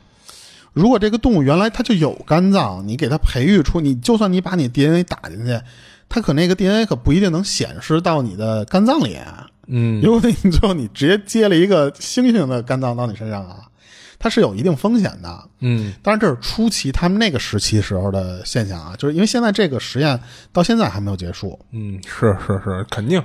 [0.72, 5.56] 如果这个动物原来它就有肝脏，你给它培育出，你就算你把你 DNA 打进去，
[6.08, 9.46] 它可那个 DNA 可不一定能显示到你的肝脏里啊。
[9.68, 13.60] 嗯有可能你最后你直接接了一个猩猩的肝脏到你身上啊，
[14.24, 15.48] 它是有一定风险的。
[15.60, 20.18] 嗯当然，这是初期他们那个时期时候的现象啊，就是因为现在这个实验
[20.50, 21.60] 到现在还没有结束。
[21.72, 23.22] 嗯，是是是，肯定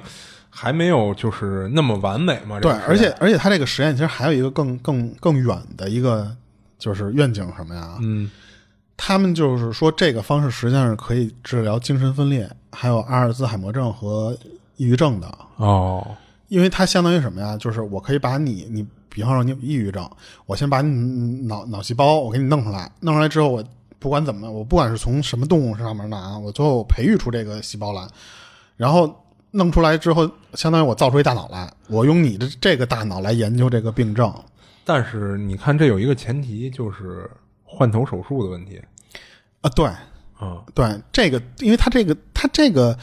[0.49, 2.59] 还没有就是那么完美嘛。
[2.59, 6.29] 对，而且而且他这个实验其实还有一个更更更远的一个
[6.77, 7.95] 就是愿景什么呀？
[8.01, 8.29] 嗯
[8.97, 14.37] 他们就是说这个方式实际上是可以治疗精神分裂，还有阿尔兹海默症和
[14.75, 16.05] 抑郁症的，哦
[16.49, 17.55] 因为它相当于什么呀？
[17.55, 18.85] 就是我可以把你你。
[19.19, 20.09] 比方说你有抑郁症，
[20.45, 23.61] 我先把你脑脑细胞我给你弄出来，弄出来之后我
[23.99, 28.07] 不管怎么，我不管是从什么动物上面拿，我最后培育出这个细胞来，
[28.77, 29.13] 然后
[29.51, 34.33] 弄出来之后，相当于我造出一大脑来，我用你的这个大脑来研究这个病症。
[34.85, 37.29] 但是你看，这有一个前提，就是
[37.65, 38.81] 换头手术的问题
[39.59, 40.63] 啊，对啊。
[40.73, 42.97] 对，这个，因为它这个，它这个，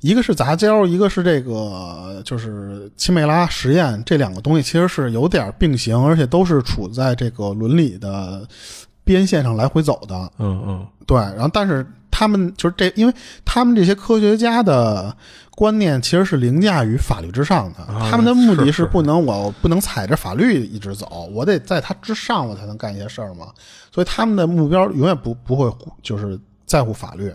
[0.00, 8.46] 一个是杂交，一个是这个，就是奇美拉实验，这两个东西其实是有点并行，而且都是处在这个伦理的
[9.02, 10.14] 边线上来回走的。
[10.38, 15.12] 嗯嗯对，然后但是他们就是这，因为他们这些科学家的
[15.50, 23.48] 观念其实是凌驾于法律之上的，啊他们的目的是是不能我不能踩着法律一直走，我得在它之上，我才能干一些事儿嘛。
[23.92, 25.68] 所以他们的目标永远不不会
[26.02, 27.34] 就是在乎法律。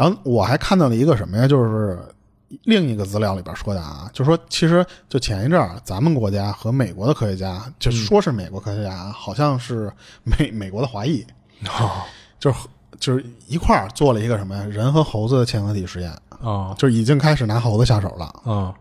[0.00, 1.98] 然然后我还看到了一个什么呀，就是
[2.62, 9.92] 另一个资料里边说的啊，就说其实就前一阵儿，咱们国家和美国的科学家，就说是美国科学家，好像是
[10.24, 11.22] 美美国的华裔，
[11.66, 12.00] 哦。
[12.38, 12.58] 就是
[12.98, 16.74] 就是一块儿做了一个什么呀，人和猴子的嵌合体实验，哦。
[16.78, 18.34] 就是已经开始拿猴子下手了。
[18.44, 18.74] 哦，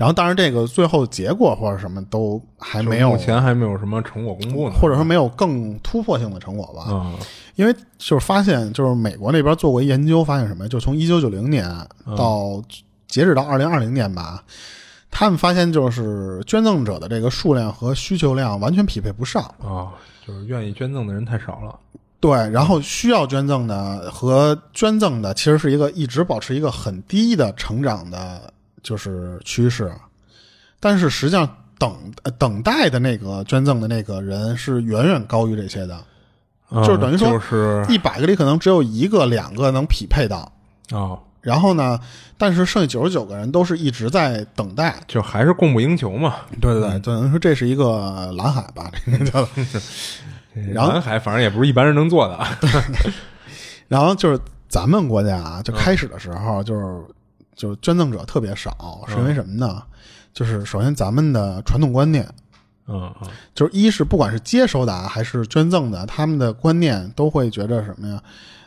[0.00, 6.90] 然后当然这个最后结果或者什么都还没有目，前还没有什么成果公布呢，或者说没有更突破性的成果吧。
[6.90, 7.12] 啊
[7.56, 10.68] 因为就是发现，就是美国那边做过一研究，发现什么呀？
[10.70, 11.68] 就从一九九零年
[12.06, 12.62] 嗯到
[13.06, 14.42] 截止到二零二零年吧，
[15.10, 19.42] 他们发现就是捐赠者的这个数量和需求量完全匹配不上。
[19.58, 19.90] 哦，
[20.26, 21.78] 就是愿意捐赠的人太少了。
[22.18, 28.50] 对，然后需要捐赠的和捐赠的其实是一个一直保持一个很低的成长的，
[28.82, 29.92] 就是趋势。
[30.78, 36.02] 但是实际上等呃等待的那个捐赠的那个人是远远高于这些的，
[36.70, 40.50] 嗯就是等于说就是一百个里可能只有一个两个能匹配到。
[40.92, 41.98] 哦，然后呢，
[42.36, 44.94] 但是剩下九十九个人都是一直在等待。
[45.06, 46.36] 就还是供不应求嘛。
[46.60, 49.48] 对对对，等于说这是一个蓝海吧，这个叫。
[50.74, 52.44] 然后南海反正也不是一般人能做的。
[53.86, 57.04] 然后就是咱们国家啊，就开始的时候就是
[57.60, 59.82] 就是捐赠者特别少，是因为什么呢？
[60.32, 62.26] 就是首先咱们的传统观念，
[62.86, 68.22] 嗯嗯就是一是不管是接收的啊还是捐赠的，他们的观念都会觉得什么呀？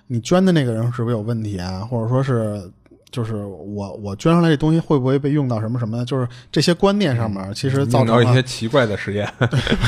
[0.06, 1.80] 你捐的那个人是不是有问题啊？
[1.90, 2.70] 或者说是
[3.10, 6.06] 就是我我捐上来这东西会不会被用到什么什么的？
[6.06, 9.28] 就是这些观念上面，其实造用到一些奇怪的实验。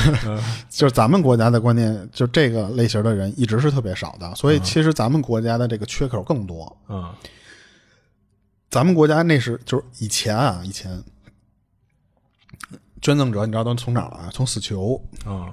[0.68, 6.76] 就是咱们国家的观念，就这个类型的人一直是特别少的，所以其实咱们国家的这个缺口更多。
[6.88, 7.04] 嗯
[8.70, 11.02] 咱们国家那是就是以前啊，以前
[13.00, 14.28] 捐赠者你知道都从哪儿来？
[14.30, 15.52] 从死囚，嗯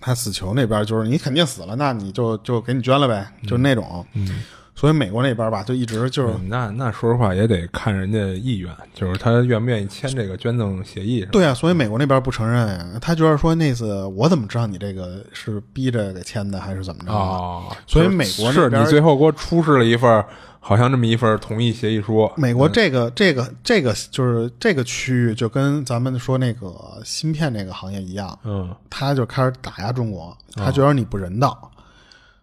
[0.00, 4.06] 他死囚那边就是你肯定死了，那你就就给你捐了呗，就是那种。
[4.12, 4.42] 嗯，
[4.74, 11.26] 所以美国那边吧，就一直就是那那说实话也得看人家意愿，就是他愿不愿意签这个捐赠协议。
[11.32, 17.10] 对啊，所以美国那边不承认呀，他觉得说那次我怎么知道你这个是逼着给签的还是怎么着？
[17.10, 20.28] 哦，所以美国那是你最后给我出示了一份儿
[20.66, 22.30] 好像这么一份同意协议书。
[22.36, 28.74] 美国这个、这个这个就是这个区域就跟咱们说那个芯片那个行业一样，嗯。
[28.88, 31.70] 他就开始打压中国，他觉得你不人道，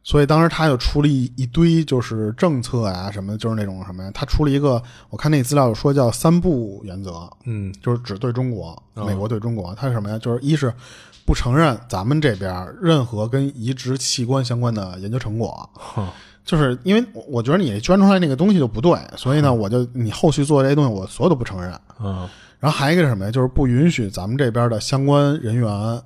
[0.04, 7.74] 所以当时他就出了一一堆就是政策啊什么，就是那种什么呀，他出了一个，我看那个资料有说叫三不原则，嗯。
[7.82, 10.20] 就是只对中国，美国对中国，它是什么呀？
[10.20, 10.72] 就是一是
[11.26, 16.08] 不承认咱们这边任何跟移植器官相关的研究成果，哼
[16.44, 21.72] 就是因为我觉得你捐出来那个东西就不对，所以呢，我就你后续做这些东西，我所有都不承认。
[22.04, 22.28] 嗯
[22.60, 23.32] 然后还有一个是什么呀？
[23.32, 26.02] 就是不允许咱们这边的相关人员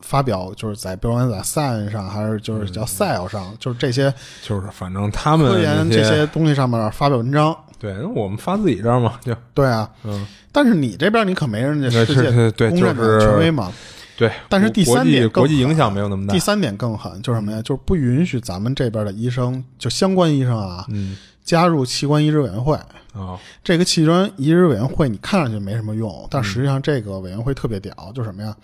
[0.00, 4.12] 发表，就是在不管在 Science 上还是就是叫 sell 上，就是这些
[4.42, 7.56] 就是反正他们科研这这些东西上面发表文章。
[7.78, 12.30] 对，那我们发自己这儿嘛，就对啊，嗯但是你这边你可没人家世界
[12.68, 13.72] 公认就是的权威嘛。
[14.16, 14.32] 对。
[14.48, 16.40] 但是第三点国际影响没有那么大第。
[16.40, 17.60] 三点更狠，就是什么呀？
[17.62, 22.74] 就是不允许咱们这边的医生，就相关医生啊，嗯加入器官移植委员会。
[23.12, 28.54] 啊这个器官移植委员会，你看上去没什么用，但实际上这个委员会特别屌，就是什么呀？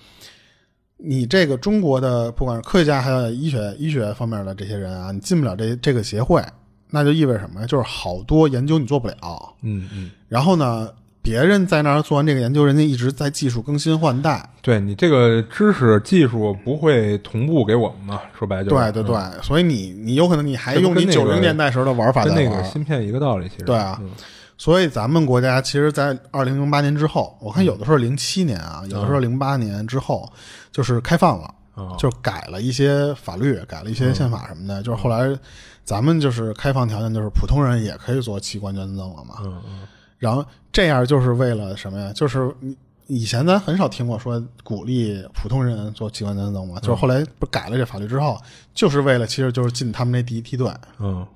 [0.99, 6.45] 你这个中国的不管是科学家还有医学医学方面的这些人啊，你进不了这这个协会，
[6.91, 7.67] 那就意味着什么呀？
[7.67, 9.55] 就是好多研究你做不了。
[9.63, 10.89] 嗯嗯，然后呢，
[11.23, 14.47] 别人在那儿做完这个研究，人家一直在技术更新换代。
[14.61, 18.21] 对你这个知识技术不会同步给我们嘛？
[18.37, 22.53] 说白了就是对对对，所以你你有可能你还用你九零年代时候的玩法跟在玩。
[22.53, 24.11] 那个芯片一个道理，其实对啊嗯
[24.59, 30.31] 所以咱们国家其实，在二零零八年之后，我看有的时候零七年啊，有的时候零八年之后，
[30.71, 34.81] 就是开放了，啊就改了一些法律，改了一些宪法什么的。
[34.81, 35.37] 就是后来
[35.83, 39.37] 咱们就是开放条件，就是普通人也可以做器官捐赠了嘛。
[39.45, 39.81] 嗯嗯
[40.23, 42.13] 然后这样就是为了什么呀？
[42.13, 42.77] 就是你
[43.09, 48.41] 以前咱很少听过说鼓励普通人做器官捐赠嘛，就是后来不改了这法律之后，
[48.73, 50.73] 就是为了其实就是进他们那第一梯队。
[51.01, 51.27] 嗯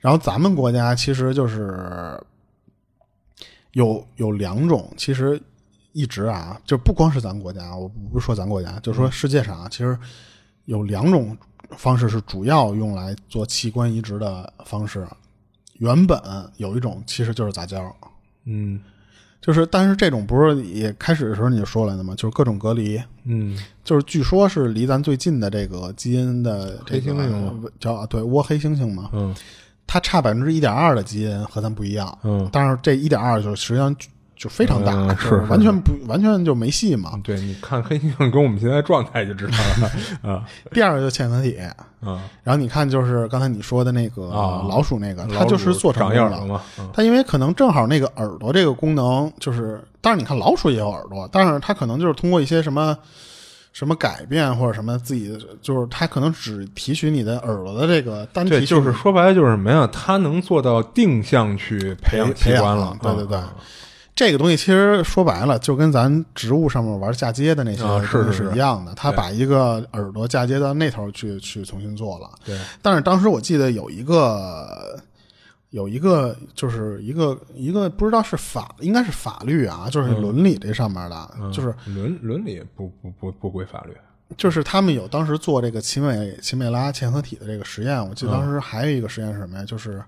[0.00, 2.18] 然后咱们国家其实就是
[3.72, 5.38] 有有两种，其实
[5.92, 9.98] 一直啊，就不光是咱国家，我不是说咱国家，就是说世界上啊，其实
[10.64, 11.36] 有两种
[11.72, 15.06] 方式是主要用来做器官移植的方式。
[15.78, 16.20] 原本
[16.58, 17.82] 有一种其实就是杂交，
[18.44, 18.80] 嗯。
[19.40, 22.12] 就是但是这种不是也开始的时候你就说了的吗？
[22.16, 23.56] 就是各种隔离，嗯。
[23.84, 29.34] 就是据说是离咱最近的这个基因的这个猩叫对窝黑猩猩嘛，嗯。
[29.86, 32.48] 它差百分之一点二的基因和咱不一样，嗯。
[32.52, 33.94] 但是这一点二就实际上
[34.38, 37.20] 就非常大，是完全不完全就没戏嘛。
[37.24, 39.90] 对，你看黑猩猩跟我们现在状态就知道了
[40.32, 41.58] 啊第二个就嵌合体，
[42.00, 46.62] 啊然后你看就是刚才你说的那个啊老鼠那个，它就是做成长功了。
[46.92, 52.96] 它因为可能正好那个耳朵这个功能，就是当然你看老鼠也有耳朵，但是它可能就是通过一些什么
[53.72, 59.88] 什么改变或者什么自己，就是它可能只提取你的耳朵的这个单对，提，就是说白了就是什么呀？
[59.92, 63.52] 它能做到定向去培养器培官了养，对对对啊
[64.18, 72.28] 这个东西其实说白了，就跟咱植物上面玩嫁接的那些啊是东西是是一样的，它把一个耳朵嫁接到那头去去重新做了。
[72.44, 75.00] 对，但是当时我记得有一个
[75.70, 83.96] 有一个就是一个一个不知道是法应该是法律啊，就是伦理这上面的，就是伦伦理不不不不归法律，
[84.36, 89.64] 就是他们有当时做这个奇美奇美拉嵌合体的这个实验，我记得当时还有一个实验是什么呀？
[89.64, 90.02] 就是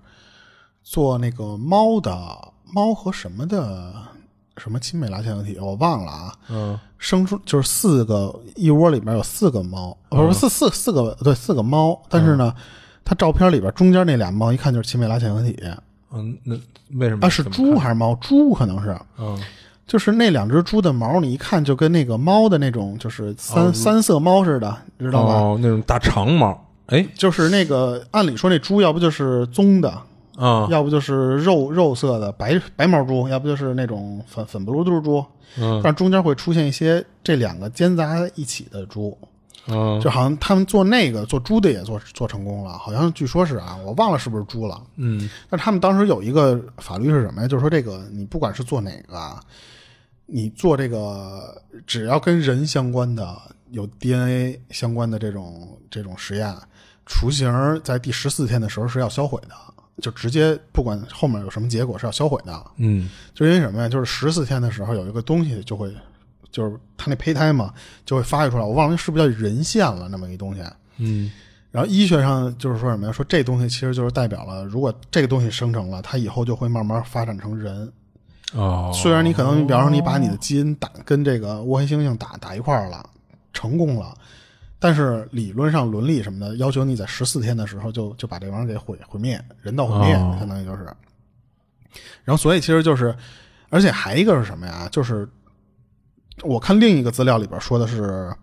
[0.83, 2.11] 做那个猫的
[2.73, 3.93] 猫和什么的
[4.57, 6.33] 什么奇美拉嵌合体，我忘了啊。
[6.49, 6.79] 嗯。
[6.97, 12.53] 生出就是四个一窝里边有四个猫，不是四四四个对四个猫，但是呢，
[13.03, 15.57] 它照片里边中间那俩猫一看就是奇美拉嵌合体。
[16.13, 16.55] 嗯，那
[16.99, 18.13] 为什么啊，是猪还是猫？
[18.21, 19.41] 猪可能是，嗯。
[19.87, 25.33] 就是那两只猪的毛，你一看就跟那个猫的那种就是三、三色猫似的，知道吧？
[25.33, 27.05] 哦，那种大长毛，哎。
[27.15, 29.91] 就是那个，按理说那猪要不就是棕的，
[30.45, 35.23] 啊要不就是肉肉色的白白毛猪，要不就是那种粉粉不溜嘟猪，
[35.57, 35.79] 嗯。
[35.83, 39.17] 但中间会出现一些这两个兼杂一起的猪，
[39.67, 40.01] 嗯。
[40.01, 44.81] 就好像他们做那个做猪的也做做成功了，好像据说是啊，我忘了是不是猪了。
[44.95, 45.29] 嗯。
[45.49, 47.47] 但他们当时有一个法律是什么呀？
[47.47, 49.39] 就是说这个你不管是做哪个啊，
[50.25, 53.37] 你做这个只要跟人相关的、
[53.69, 56.51] 有 DNA 相关的这种这种实验，
[57.05, 57.47] 雏形
[57.83, 59.55] 在第十四天的时候是要销毁的，
[60.01, 62.65] 就直接不管后面有什么结果是要销毁的。
[62.77, 63.87] 嗯就因为什么呀？
[63.87, 65.95] 就是十四天的时候有一个东西就会，
[66.51, 67.73] 就是它那胚胎嘛
[68.05, 70.61] 就会发育出来，我忘了是不是叫人线了那么一东西。
[70.97, 71.31] 嗯
[71.71, 73.13] 然后医学上就是说什么呀？
[73.13, 77.89] 说这东西其实就是代表了，如果这个东西生成了，它以后就会慢慢发展成人。
[78.53, 83.09] 哦，虽然你可能，比方说你把你的基因打跟这个倭黑猩猩打打一块儿了，
[83.53, 84.13] 成功了，
[84.83, 90.85] 但是理论上伦理什么的要求你在十四天的时候就就把这玩意儿给毁毁灭，人道毁灭，哦相当于就是。
[92.23, 93.15] 然后所以其实就是，
[93.69, 94.89] 而且还一个是什么呀？
[94.91, 95.29] 就是
[96.41, 98.33] 我看另一个资料里边说的是，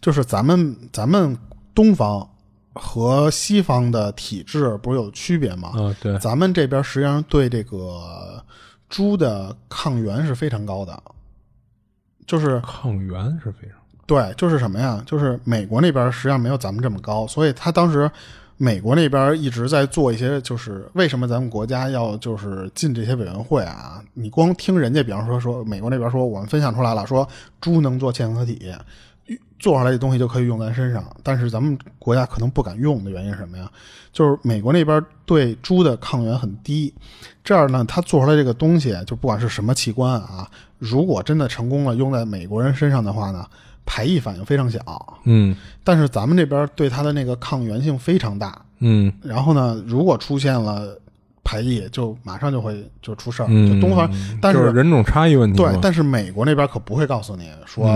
[0.00, 1.36] 就是咱们咱们
[1.74, 2.30] 东方
[2.72, 5.70] 和西方的体质不是有区别吗？
[5.70, 8.40] 啊对，咱们这边实际上对这个
[8.88, 11.02] 猪的抗原是非常高的，
[12.24, 15.02] 就是抗原是非常对，就是什么呀？
[15.04, 18.10] 就是美国那边实际上没有咱们这么高，所以他当时
[18.56, 24.00] 美国那边一直在做一些，就是为什么咱们国家要就是进这些委员会啊？
[24.14, 27.28] 你光听人家，比方说说美国那边说我们分享出来了，说
[27.60, 28.72] 猪能做嵌合体，
[29.58, 33.68] 做出来的东西就可以用咱身上，但是咱们国家可能不敢用的原因是什么呀？
[34.12, 36.94] 就是美国那边对猪的抗原很低，
[37.42, 40.48] 这样呢，他做出来这个东西，就不管是什么器官啊，
[40.78, 43.44] 如果真的成功了用在美国人身上的话呢，
[43.86, 45.18] 排异反应非常小。
[45.24, 45.56] 嗯。
[45.82, 49.10] 但是咱们这边对它的那个抗原性非常大，嗯。
[49.22, 50.98] 然后呢，如果出现了
[51.44, 53.46] 排异，就马上就会就出事儿。
[53.48, 54.10] 嗯，就东方，
[54.42, 57.86] 但就是人种差异问题对，但是美国那边可不会告诉你说、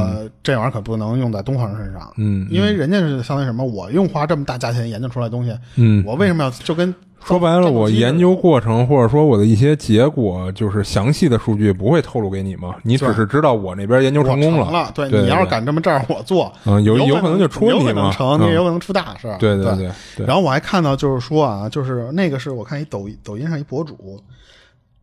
[0.41, 14.93] 这玩意儿可不能用在东方人身上，嗯，因为人家是相当于什么，我用花这么大价钱研究出来东西，嗯，我为什么要就跟说白了，我研究究过程或者说我的一些结果，就是详细的数据不会透露给你嘛，你只是知道我那边研究成功了，了。
[14.95, 24.21] 对对，你要是敢这么这样，我做，嗯，有有可能就出问有题嘛，成，你嗯也有可能出大事对对对，然后我还看到，就是说啊，就是那个是我看一抖抖音上一博主，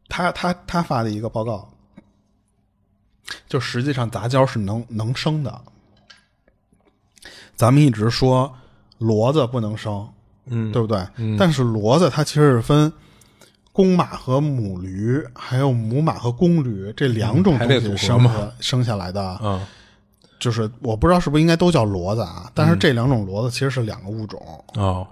[0.09, 1.67] 他他他发的一个报告，
[3.47, 5.61] 就实际上杂交是能能生的。
[7.55, 8.51] 咱们一直说
[8.99, 10.07] 骡子不能生，
[10.49, 11.05] 嗯，对不对？
[11.37, 12.91] 但是骡子它其实是分
[13.71, 18.29] 公马和母驴，还有母马和公驴这两种东西生出
[18.59, 19.39] 生下来的。
[19.43, 19.65] 嗯，
[20.39, 24.41] 就是我不知道是不是应该都叫骡子啊，但是这两种骡子其实是两个物种。
[24.75, 25.05] 哦，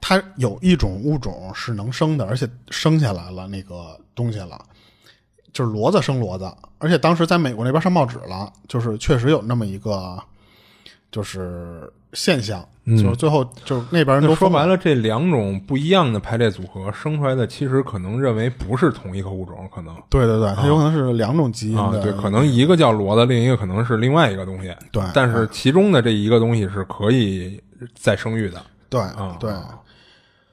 [0.00, 4.58] 它有一种物种是能生的，而且生下来了那个东西了，
[5.52, 10.18] 就是骡子生骡子，而且当时在美国那边上报纸了，就是确实有那么一个
[11.10, 19.96] 就是现象，就是最后就是那边人都说白了，这两种不一样的排列组合生出来的，其实可能认为不是同一个物种，可能。
[20.08, 27.60] 对对对，它有可能是两种基因的，，啊对，可能一个叫骡子，另一个可能是另外一个东西，对但是其中的这一个东西是可以
[27.94, 29.52] 再生育的，对啊，对。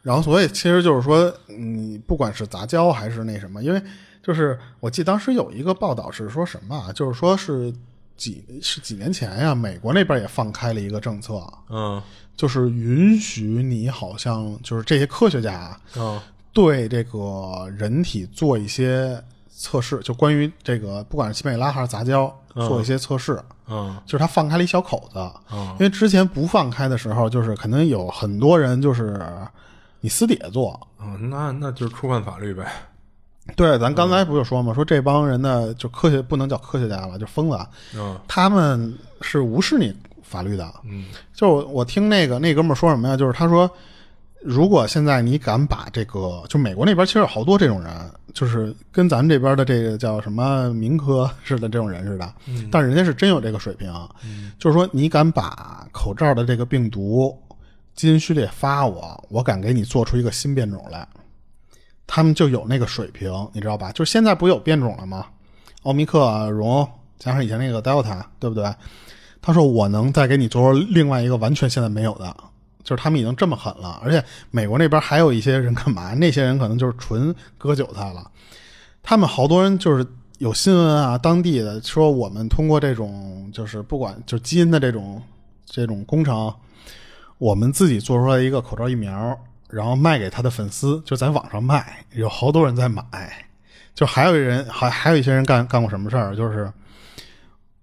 [0.01, 3.81] 然后所以其实就是说，你不管是杂交还是那什么，因为
[4.21, 7.73] 就是我记得当时有一个报道是说什么啊，就是说是
[8.15, 12.01] 几是几年前呀，美国那边也放开了一个政策，嗯
[12.35, 16.19] 就是允许你好像就是这些科学家啊嗯
[16.51, 23.41] 对这个人体做一些测试，就关于这个不管是西美拉还是杂交，做一些测试。
[23.65, 25.19] 嗯就是他放开了一小口子，
[25.51, 29.19] 嗯因为之前不放开的时候，就是可能有很多人就是
[30.01, 30.79] 你私底下做。
[30.99, 32.71] 嗯，那那就是触犯法律呗。
[33.55, 37.57] 对，咱刚才不就说嘛，说这帮人呢，就科学不能叫科学家了，就疯子，
[37.95, 38.17] 嗯。
[38.27, 40.73] 他们是无视你法律的。
[40.85, 41.05] 嗯。
[41.33, 43.17] 就我我听那个那哥们儿说什么呀？
[43.17, 43.69] 就是他说，
[44.41, 47.91] 如果现在你敢把这个，就美国那边其实有好多这种人，
[48.33, 52.33] 就是跟咱们这边的这个叫什么民科 似的这种人似的，
[52.71, 53.93] 但人家是真有这个水平，
[54.57, 57.37] 就是说你敢把口罩的这个病毒
[57.93, 61.07] 基因序列发我，我敢给你做出一个新变种来，
[62.15, 63.91] 他们就有那个水平，你知道吧？
[63.91, 65.25] 就是现在不有变种了吗？
[65.81, 66.87] 奥密克戎
[67.17, 68.71] 加上以前那个 Delta，对不对？
[69.41, 72.31] 他说我能再给你做出另外一个完全现在没有的，
[72.83, 76.13] 就是他们已经这么狠了，而且美国那边还有一些人干嘛？
[76.13, 78.29] 那些人可能就是纯割韭菜了。
[79.01, 80.05] 他们好多人就是
[80.37, 85.19] 有新闻啊，当地的说我们通过这种就是不管就基因的这种
[85.65, 86.53] 这种工程，
[87.39, 89.35] 我们自己做出来一个口罩疫苗，
[89.73, 93.03] 然后卖给他的粉丝，就在网上卖，有好多人在买。
[93.95, 96.71] 就还有一人还还有一些人干干过什么事儿，就是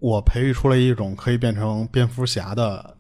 [0.01, 2.97] 我培育出了一种可以变成蝙蝠侠的，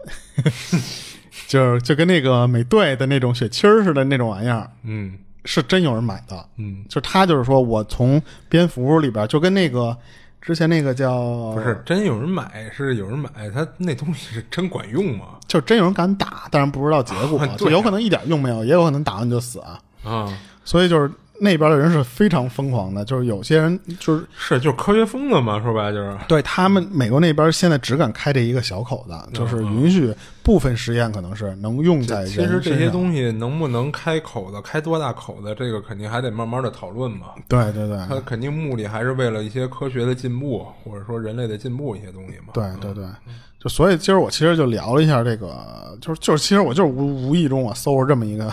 [1.48, 6.46] 就是就跟那个美队的那种血清儿似的那种玩意儿，嗯是真有人买的。
[6.56, 9.96] 嗯，就他就是说我从蝙蝠里边，就跟那个
[10.40, 15.26] 之前那个叫不是真有人买，是有人买，他那东西是真管用吗？
[15.46, 19.60] 就真有人敢打，但是不知道结果，对就有可能一点用没有，也有可能打完就死。
[19.60, 19.78] 啊，
[20.64, 26.16] 所以就是那边的人是非常疯狂的，就是有些人就是是就是科学疯子嘛，说白了就是。
[26.28, 37.28] 对他们美国那边现在只敢开这一个小口子，就是允许部分实验可能是能用在人其实这些东西能不能开口子，开多大口子，这个肯定还得慢慢的讨论嘛。
[37.48, 42.52] 对对对它肯定目的还是为了一些科学的进步，或者说人类的进步一些东西嘛。
[42.52, 43.04] 对对对，
[43.58, 48.52] 就所以今儿我其实就聊了一下这个，就是就是其实我就是无无意中我搜了这么一个，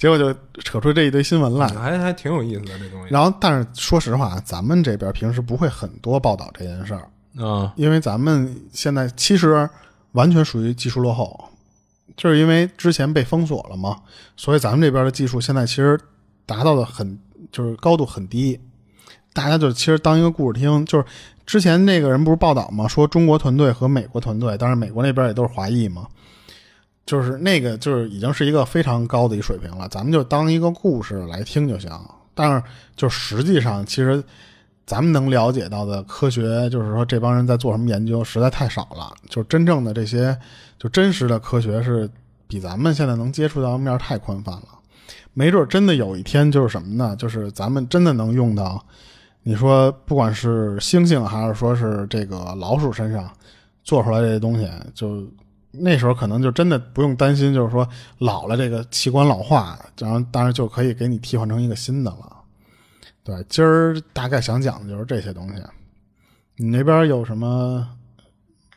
[0.00, 0.34] 结果就
[0.64, 1.68] 扯出这一堆新闻来。
[1.68, 3.12] 还还挺有意思的这东西。
[3.12, 7.06] 然后，但是说实话，咱们这边平时不会很多报道这件事儿，
[7.44, 9.68] 啊，因为咱们现在其实
[10.12, 11.50] 完全属于技术落后，
[12.16, 13.98] 就是因为之前被封锁了嘛，
[14.38, 16.00] 所以咱们这边的技术现在其实
[16.46, 17.18] 达到的很
[17.52, 18.58] 就是高度很低，
[19.34, 20.86] 大家就其实当一个故事听。
[20.86, 21.04] 就是
[21.44, 26.06] 之前那个人不是报道嘛，说中国团队和美国团队，当然美国那边也都是华裔嘛，
[27.10, 31.90] 就是那个就是已经是一个非常高的一水平了，咱们就当一个故事来听就行。
[32.36, 32.62] 但是
[32.94, 34.22] 就实际上，其实
[34.86, 39.12] 咱们能了解到的科学，就是说这帮人在做什么研究，实在太少了。
[39.28, 40.38] 就真正的这些，
[40.78, 42.08] 就真实的科学是
[42.46, 44.68] 比咱们现在能接触到的面太宽泛了。
[45.34, 47.16] 没准真的有一天就是什么呢？
[47.16, 48.80] 就是咱们真的能用到，
[49.42, 53.28] 你说不管是猩猩还是说是这个老鼠身上
[53.82, 55.26] 做出来这些东西，就
[55.72, 62.36] 那时候可能就真的不用担心，就是说老了这个器官老化，然后当然就可以给你替换成一个新的了。
[63.22, 65.62] 对，今儿大概想讲的就是这些东西。
[66.56, 67.86] 你那边有什么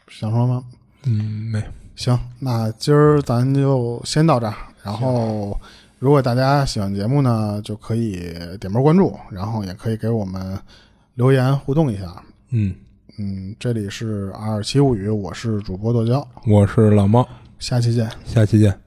[0.07, 0.63] 想说吗？
[1.05, 1.63] 嗯，没，
[1.95, 4.53] 行，那今儿咱就先到这儿。
[4.83, 5.59] 然后，
[5.97, 10.59] 如果大家喜欢节目呢，就可以点波关注，然后也可以给我们
[11.15, 12.23] 留言互动一下。
[12.49, 12.75] 嗯，
[13.18, 17.28] 嗯，这里是 R 七物语，我是主播剁椒，我是老猫，
[17.59, 18.09] 下期见。
[18.26, 18.82] 下期见。